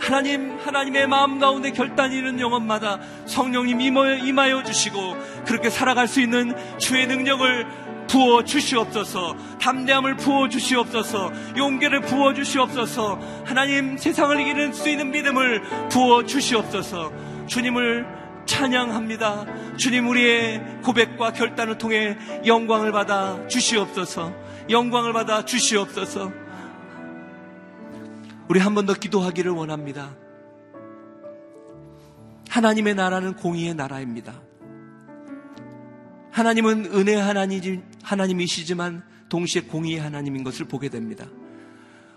하나님, 0.00 0.58
하나님의 0.58 1.06
마음 1.06 1.38
가운데 1.38 1.70
결단이 1.70 2.16
있는 2.16 2.40
영혼마다 2.40 2.98
성령님 3.26 3.80
임하여 3.80 4.62
주시고 4.64 5.16
그렇게 5.46 5.70
살아갈 5.70 6.08
수 6.08 6.20
있는 6.20 6.54
주의 6.78 7.06
능력을 7.06 7.83
부어 8.08 8.44
주시옵소서, 8.44 9.36
담대함을 9.60 10.16
부어 10.16 10.48
주시옵소서, 10.48 11.32
용기를 11.56 12.00
부어 12.02 12.34
주시옵소서, 12.34 13.18
하나님 13.44 13.96
세상을 13.96 14.38
이기는 14.40 14.72
수 14.72 14.88
있는 14.88 15.10
믿음을 15.10 15.62
부어 15.88 16.24
주시옵소서, 16.24 17.12
주님을 17.46 18.06
찬양합니다. 18.46 19.76
주님 19.76 20.06
우리의 20.08 20.80
고백과 20.82 21.32
결단을 21.32 21.78
통해 21.78 22.16
영광을 22.46 22.92
받아 22.92 23.46
주시옵소서, 23.48 24.32
영광을 24.70 25.12
받아 25.12 25.44
주시옵소서, 25.44 26.32
우리 28.48 28.60
한 28.60 28.74
번 28.74 28.84
더 28.86 28.92
기도하기를 28.92 29.50
원합니다. 29.52 30.14
하나님의 32.50 32.94
나라는 32.94 33.34
공의의 33.36 33.74
나라입니다. 33.74 34.34
하나님은 36.30 36.90
은혜 36.94 37.14
하나님, 37.14 37.82
하나님이시지만 38.04 39.02
동시에 39.28 39.62
공의의 39.62 40.00
하나님인 40.00 40.44
것을 40.44 40.66
보게 40.66 40.88
됩니다. 40.88 41.26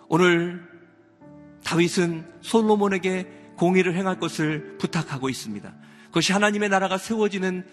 오늘 0.09 0.61
다윗은 1.63 2.25
솔로몬에게 2.41 3.27
공의를 3.57 3.95
행할 3.95 4.19
것을 4.19 4.77
부탁하고 4.77 5.29
있습니다. 5.29 5.73
그것이 6.05 6.31
하나님의 6.33 6.69
나라가 6.69 6.97
세워지는 6.97 7.65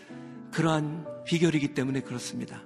그러한 0.53 1.07
비결이기 1.27 1.75
때문에 1.75 2.01
그렇습니다. 2.01 2.63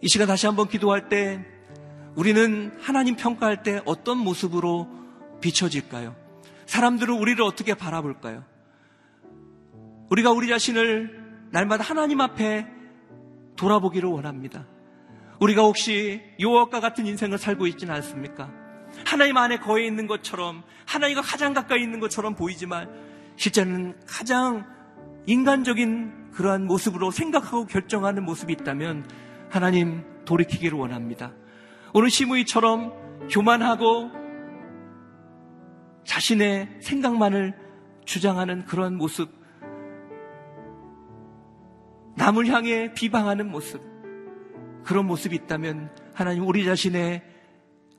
이 0.00 0.08
시간 0.08 0.26
다시 0.28 0.46
한번 0.46 0.68
기도할 0.68 1.08
때 1.08 1.44
우리는 2.14 2.72
하나님 2.80 3.16
평가할 3.16 3.62
때 3.62 3.80
어떤 3.84 4.18
모습으로 4.18 4.88
비춰질까요? 5.40 6.16
사람들은 6.66 7.14
우리를 7.14 7.42
어떻게 7.42 7.74
바라볼까요? 7.74 8.44
우리가 10.10 10.32
우리 10.32 10.48
자신을 10.48 11.48
날마다 11.50 11.84
하나님 11.84 12.20
앞에 12.20 12.79
돌아보기를 13.60 14.08
원합니다. 14.08 14.66
우리가 15.38 15.62
혹시 15.62 16.22
요업과 16.40 16.80
같은 16.80 17.06
인생을 17.06 17.36
살고 17.36 17.66
있지는 17.66 17.94
않습니까? 17.96 18.50
하나님 19.04 19.36
안에 19.36 19.58
거해 19.58 19.86
있는 19.86 20.06
것처럼 20.06 20.62
하나님과 20.86 21.20
가장 21.20 21.52
가까이 21.52 21.82
있는 21.82 22.00
것처럼 22.00 22.34
보이지만 22.34 22.90
실제는 23.36 23.98
가장 24.06 24.66
인간적인 25.26 26.30
그러한 26.32 26.66
모습으로 26.66 27.10
생각하고 27.10 27.66
결정하는 27.66 28.24
모습이 28.24 28.52
있다면 28.54 29.06
하나님 29.50 30.04
돌이키기를 30.24 30.78
원합니다. 30.78 31.32
오늘 31.92 32.10
시무이처럼 32.10 33.28
교만하고 33.28 34.10
자신의 36.04 36.78
생각만을 36.80 37.54
주장하는 38.06 38.64
그런 38.64 38.96
모습, 38.96 39.30
남을 42.16 42.46
향해 42.48 42.92
비방하는 42.94 43.50
모습, 43.50 43.80
그런 44.84 45.06
모습이 45.06 45.36
있다면 45.36 45.90
하나님 46.14 46.46
우리 46.46 46.64
자신의 46.64 47.22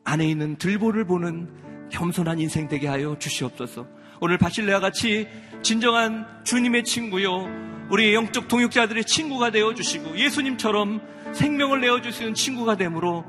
안에 0.03 0.27
있는 0.27 0.57
들보를 0.57 1.05
보는 1.05 1.89
겸손한 1.89 2.39
인생 2.39 2.67
되게 2.67 2.87
하여 2.87 3.17
주시옵소서. 3.17 3.87
오늘 4.19 4.37
바실레와 4.37 4.79
같이 4.79 5.27
진정한 5.61 6.25
주님의 6.43 6.83
친구요, 6.83 7.47
우리 7.89 8.13
영적 8.13 8.47
동역자들의 8.47 9.03
친구가 9.05 9.51
되어 9.51 9.73
주시고 9.73 10.17
예수님처럼 10.17 11.01
생명을 11.33 11.81
내어 11.81 12.01
주시는 12.01 12.33
친구가 12.33 12.77
되므로 12.77 13.25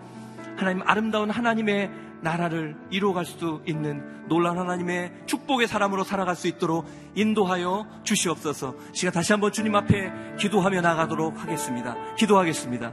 하나님 0.56 0.82
아름다운 0.84 1.30
하나님의 1.30 1.90
나라를 2.22 2.76
이루어갈 2.90 3.24
수 3.24 3.60
있는 3.66 4.28
놀라운 4.28 4.58
하나님의 4.58 5.12
축복의 5.26 5.66
사람으로 5.66 6.04
살아갈 6.04 6.36
수 6.36 6.48
있도록 6.48 6.86
인도하여 7.14 7.86
주시옵소서. 8.04 8.74
시간 8.92 9.12
다시 9.12 9.32
한번 9.32 9.52
주님 9.52 9.74
앞에 9.74 10.12
기도하며 10.38 10.80
나가도록 10.80 11.42
하겠습니다. 11.42 11.96
기도하겠습니다. 12.16 12.92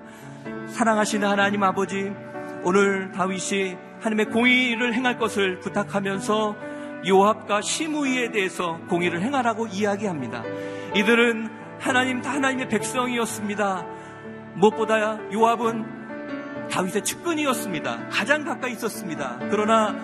사랑하시는 0.67 1.27
하나님 1.27 1.63
아버지, 1.63 2.11
오늘 2.63 3.11
다윗이 3.11 3.77
하나님의 3.99 4.25
공의를 4.31 4.93
행할 4.93 5.17
것을 5.17 5.59
부탁하면서 5.59 6.55
요압과 7.07 7.61
시무이에 7.61 8.31
대해서 8.31 8.79
공의를 8.89 9.21
행하라고 9.21 9.67
이야기합니다. 9.67 10.43
이들은 10.95 11.49
하나님 11.79 12.21
다 12.21 12.33
하나님의 12.33 12.67
백성이었습니다. 12.67 13.85
무엇보다 14.55 15.31
요압은 15.31 15.98
다윗의 16.71 17.03
측근이었습니다. 17.03 18.09
가장 18.09 18.43
가까이 18.43 18.73
있었습니다. 18.73 19.37
그러나 19.49 19.95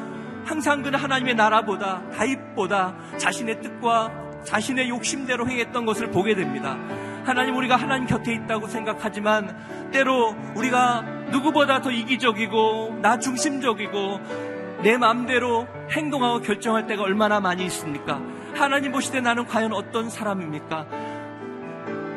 항상 0.45 0.82
그는 0.82 0.99
하나님의 0.99 1.36
나라보다 1.36 2.01
다윗보다 2.11 2.95
자신의 3.18 3.61
뜻과 3.61 4.11
자신의 4.43 4.89
욕심대로 4.89 5.47
행했던 5.47 5.86
것을 5.86 6.11
보게 6.11 6.36
됩니다. 6.36 6.78
하나님 7.26 7.55
우리가 7.55 7.76
하나님 7.76 8.05
곁에 8.07 8.34
있다고 8.34 8.68
생각하지만 8.68 9.89
때로 9.91 10.36
우리가 10.55 11.01
누구보다 11.32 11.82
더 11.82 11.89
이기적이고 11.91 12.99
나 13.01 13.18
중심적이고 13.18 14.20
내 14.84 14.97
마음대로 14.97 15.68
행동하고 15.91 16.41
결정할 16.41 16.86
때가 16.86 17.01
얼마나 17.01 17.39
많이 17.39 17.66
있습니까? 17.66 18.22
하나님 18.53 18.93
때 19.11 19.22
나는 19.22 19.45
과연 19.47 19.74
어떤 19.74 20.09
사람입니까? 20.09 20.86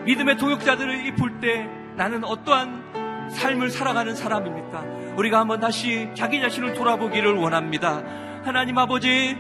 믿음의 0.05 0.37
동역자들을 0.37 1.15
볼 1.17 1.41
때 1.41 1.69
나는 1.97 2.25
어떠한 2.25 2.88
삶을 3.31 3.71
살아가는 3.71 4.15
사람입니까? 4.15 4.85
우리가 5.17 5.41
한번 5.41 5.61
다시 5.61 6.09
자기 6.15 6.41
자신을 6.41 6.75
돌아보기를 6.75 7.35
원합니다. 7.35 8.03
하나님 8.45 8.79
아버지, 8.79 9.37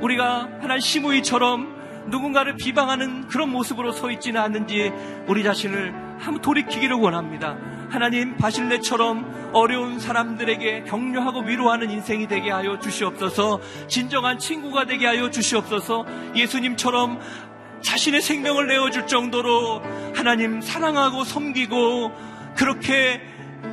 우리가 0.00 0.48
하나님 0.60 0.80
시무이처럼 0.80 1.82
누군가를 2.08 2.56
비방하는 2.56 3.28
그런 3.28 3.50
모습으로 3.50 3.92
서 3.92 4.10
있지는 4.10 4.40
않는지 4.40 4.92
우리 5.26 5.42
자신을 5.42 5.92
한번 6.18 6.40
돌이키기를 6.42 6.96
원합니다. 6.96 7.56
하나님 7.90 8.36
바실레처럼 8.36 9.50
어려운 9.52 10.00
사람들에게 10.00 10.84
격려하고 10.84 11.40
위로하는 11.40 11.90
인생이 11.90 12.26
되게 12.26 12.50
하여 12.50 12.78
주시옵소서. 12.78 13.60
진정한 13.86 14.38
친구가 14.38 14.86
되게 14.86 15.06
하여 15.06 15.30
주시옵소서. 15.30 16.06
예수님처럼 16.34 17.20
자신의 17.82 18.22
생명을 18.22 18.66
내어줄 18.68 19.06
정도로 19.06 19.82
하나님 20.14 20.60
사랑하고 20.60 21.24
섬기고 21.24 22.12
그렇게 22.56 23.20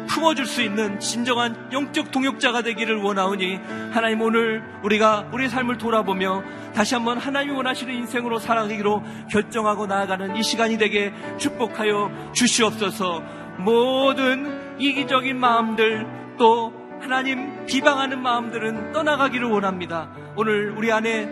품어줄 0.08 0.46
수 0.46 0.62
있는 0.62 1.00
진정한 1.00 1.70
영적 1.72 2.12
동역자가 2.12 2.62
되기를 2.62 2.98
원하오니 2.98 3.60
하나님 3.92 4.22
오늘 4.22 4.64
우리가 4.84 5.30
우리의 5.32 5.50
삶을 5.50 5.78
돌아보며 5.78 6.44
다시 6.74 6.96
한번 6.96 7.18
하나님이 7.18 7.56
원하시는 7.56 7.94
인생으로 7.94 8.40
살아가기로 8.40 9.04
결정하고 9.30 9.88
나아가는 9.88 10.36
이 10.36 10.44
시간이 10.44 10.78
되게 10.78 11.14
축복하여 11.38 12.32
주시옵소서 12.34 13.24
모든 13.60 14.78
이기적인 14.80 15.38
마음들 15.38 16.08
또 16.38 16.74
하나님 17.02 17.66
비방하는 17.66 18.22
마음들은 18.22 18.92
떠나가기를 18.94 19.48
원합니다. 19.48 20.10
오늘 20.36 20.72
우리 20.78 20.92
안에 20.92 21.30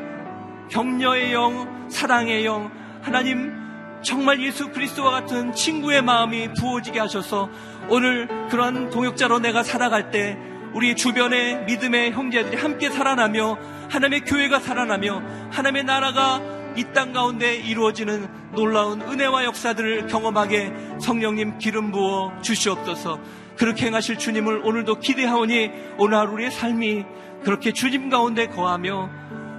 격려의 0.70 1.34
영, 1.34 1.90
사랑의 1.90 2.46
영, 2.46 2.72
하나님 3.02 3.54
정말 4.02 4.42
예수 4.42 4.70
그리스도와 4.72 5.12
같은 5.12 5.54
친구의 5.54 6.02
마음이 6.02 6.54
부어지게 6.54 7.00
하셔서 7.00 7.50
오늘 7.90 8.28
그런 8.50 8.90
동역자로 8.90 9.40
내가 9.40 9.64
살아갈 9.64 10.12
때 10.12 10.38
우리 10.74 10.96
주변의 10.96 11.66
믿음의 11.66 12.12
형제들이 12.12 12.58
함께 12.58 12.90
살아나며 12.90 13.58
하나님의 13.90 14.22
교회가 14.22 14.60
살아나며 14.60 15.22
하나님의 15.52 15.84
나라가 15.86 16.42
이 16.78 16.94
땅 16.94 17.12
가운데 17.12 17.56
이루어지는 17.56 18.28
놀라운 18.54 19.02
은혜와 19.02 19.46
역사들을 19.46 20.08
경험하게 20.08 20.72
성령님 21.02 21.58
기름 21.58 21.92
부어 21.92 22.40
주시옵소서. 22.42 23.20
그렇게 23.58 23.88
행하실 23.88 24.20
주님을 24.20 24.62
오늘도 24.64 25.00
기대하오니 25.00 25.72
오늘 25.98 26.18
하루 26.18 26.34
우리의 26.34 26.52
삶이 26.52 27.04
그렇게 27.44 27.72
주님 27.72 28.12
가운데 28.12 28.46
거하며 28.46 29.10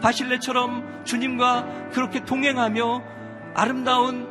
바실레처럼 0.00 1.02
주님과 1.04 1.90
그렇게 1.92 2.24
동행하며 2.24 3.02
아름다운 3.54 4.28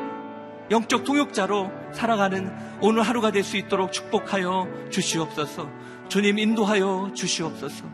영적 0.70 1.04
동역자로 1.04 1.72
살아가는 1.94 2.52
오늘 2.82 3.02
하루가 3.04 3.32
될 3.32 3.44
수 3.44 3.58
있도록 3.58 3.94
축복하여 3.94 4.90
주시옵소서. 4.90 5.70
주님 6.10 6.38
인도하여 6.40 7.12
주시옵소서. 7.16 7.86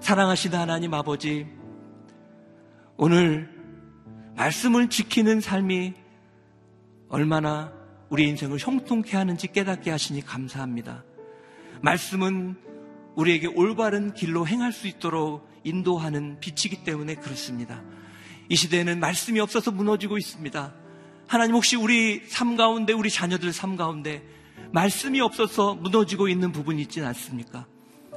사랑하시는 0.00 0.58
하나님 0.58 0.94
아버지, 0.94 1.46
오늘 2.96 3.50
말씀을 4.36 4.88
지키는 4.88 5.40
삶이 5.40 5.94
얼마나 7.08 7.72
우리 8.08 8.28
인생을 8.28 8.58
형통케 8.58 9.16
하는지 9.16 9.48
깨닫게 9.48 9.90
하시니 9.90 10.22
감사합니다. 10.22 11.04
말씀은 11.82 12.56
우리에게 13.14 13.48
올바른 13.48 14.12
길로 14.14 14.46
행할 14.46 14.72
수 14.72 14.86
있도록 14.86 15.48
인도하는 15.64 16.38
빛이기 16.40 16.84
때문에 16.84 17.16
그렇습니다. 17.16 17.82
이 18.48 18.56
시대에는 18.56 19.00
말씀이 19.00 19.40
없어서 19.40 19.70
무너지고 19.72 20.18
있습니다. 20.18 20.74
하나님 21.26 21.56
혹시 21.56 21.76
우리 21.76 22.22
삶 22.26 22.56
가운데, 22.56 22.92
우리 22.92 23.10
자녀들 23.10 23.52
삶 23.52 23.76
가운데 23.76 24.22
말씀이 24.72 25.20
없어서 25.20 25.74
무너지고 25.74 26.28
있는 26.28 26.52
부분이 26.52 26.80
있진 26.82 27.04
않습니까? 27.04 27.66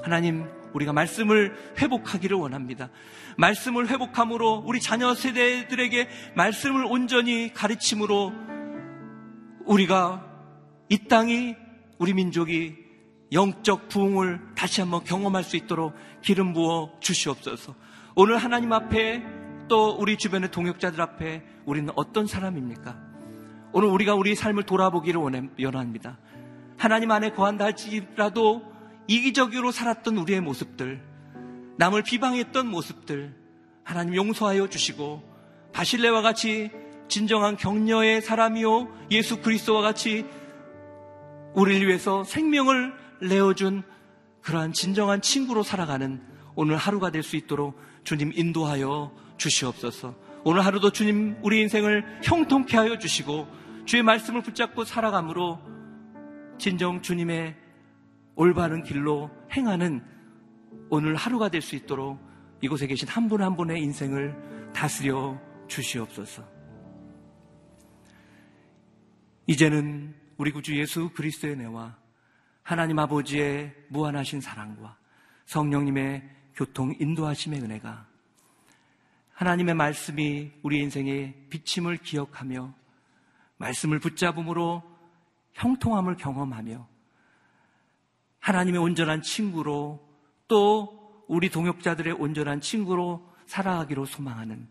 하나님, 0.03 0.45
우리가 0.73 0.93
말씀을 0.93 1.55
회복하기를 1.79 2.37
원합니다. 2.37 2.89
말씀을 3.37 3.87
회복함으로 3.89 4.63
우리 4.65 4.79
자녀 4.79 5.15
세대들에게 5.15 6.07
말씀을 6.35 6.85
온전히 6.85 7.51
가르침으로 7.53 8.31
우리가 9.65 10.25
이 10.89 10.97
땅이 11.07 11.55
우리 11.97 12.13
민족이 12.13 12.75
영적 13.31 13.89
부흥을 13.89 14.39
다시 14.55 14.81
한번 14.81 15.03
경험할 15.03 15.43
수 15.43 15.55
있도록 15.55 15.93
기름 16.21 16.53
부어 16.53 16.91
주시옵소서. 16.99 17.75
오늘 18.15 18.37
하나님 18.37 18.73
앞에 18.73 19.38
또 19.69 19.91
우리 19.91 20.17
주변의 20.17 20.51
동역자들 20.51 20.99
앞에 20.99 21.43
우리는 21.65 21.89
어떤 21.95 22.27
사람입니까? 22.27 22.97
오늘 23.71 23.87
우리가 23.87 24.15
우리 24.15 24.35
삶을 24.35 24.63
돌아보기를 24.63 25.21
원합니다. 25.21 26.17
하나님 26.77 27.11
안에 27.11 27.31
거한다 27.31 27.65
할지라도 27.65 28.63
이기적으로 29.07 29.71
살았던 29.71 30.17
우리의 30.17 30.41
모습들, 30.41 31.01
남을 31.77 32.03
비방했던 32.03 32.67
모습들, 32.67 33.35
하나님 33.83 34.15
용서하여 34.15 34.67
주시고 34.67 35.23
바실레와 35.73 36.21
같이 36.21 36.71
진정한 37.07 37.55
격려의 37.55 38.21
사람이요 38.21 38.87
예수 39.11 39.41
그리스도와 39.41 39.81
같이 39.81 40.25
우리를 41.53 41.87
위해서 41.87 42.23
생명을 42.23 42.93
내어준 43.21 43.83
그러한 44.41 44.73
진정한 44.73 45.21
친구로 45.21 45.63
살아가는 45.63 46.21
오늘 46.55 46.75
하루가 46.77 47.09
될 47.11 47.23
수 47.23 47.35
있도록 47.35 47.79
주님 48.03 48.31
인도하여 48.35 49.11
주시옵소서. 49.39 50.15
오늘 50.43 50.63
하루도 50.63 50.91
주님 50.91 51.37
우리 51.41 51.59
인생을 51.61 52.21
형통케 52.23 52.77
하여 52.77 52.99
주시고 52.99 53.47
주의 53.85 54.03
말씀을 54.03 54.43
붙잡고 54.43 54.83
살아감으로 54.83 55.59
진정 56.59 57.01
주님의 57.01 57.55
올바른 58.35 58.83
길로 58.83 59.31
행하는 59.51 60.03
오늘 60.89 61.15
하루가 61.15 61.49
될 61.49 61.61
수 61.61 61.75
있도록 61.75 62.19
이곳에 62.61 62.87
계신 62.87 63.07
한 63.07 63.27
분한 63.27 63.47
한 63.47 63.57
분의 63.57 63.81
인생을 63.81 64.71
다스려 64.73 65.39
주시옵소서. 65.67 66.43
이제는 69.47 70.15
우리 70.37 70.51
구주 70.51 70.77
예수 70.77 71.09
그리스도의 71.09 71.57
내와 71.57 71.97
하나님 72.63 72.99
아버지의 72.99 73.73
무한하신 73.89 74.41
사랑과 74.41 74.97
성령님의 75.45 76.29
교통 76.53 76.93
인도하심의 76.99 77.61
은혜가 77.61 78.08
하나님의 79.39 79.73
말씀이 79.73 80.51
우리 80.63 80.79
인생의 80.79 81.33
비침을 81.49 81.95
기억하며 81.95 82.73
말씀을 83.55 83.99
붙잡음으로 83.99 84.83
형통함을 85.53 86.17
경험하며 86.17 86.85
하나님의 88.39 88.81
온전한 88.81 89.21
친구로 89.21 90.05
또 90.49 91.23
우리 91.29 91.49
동역자들의 91.49 92.15
온전한 92.15 92.59
친구로 92.59 93.25
살아가기로 93.45 94.03
소망하는 94.03 94.67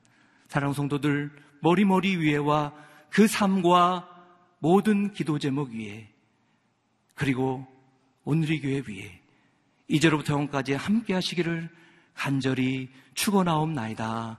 사랑 0.48 0.74
성도들 0.74 1.30
머리머리 1.62 2.18
위에와 2.18 2.74
그 3.08 3.26
삶과 3.26 4.06
모든 4.58 5.14
기도 5.14 5.38
제목 5.38 5.70
위에 5.70 6.12
그리고 7.14 7.66
오늘의 8.24 8.60
교회 8.60 8.82
위에 8.86 9.18
이제로부터 9.88 10.34
영까지 10.34 10.74
함께 10.74 11.14
하시기를 11.14 11.70
간절히 12.12 12.90
축원하옵나이다. 13.14 14.38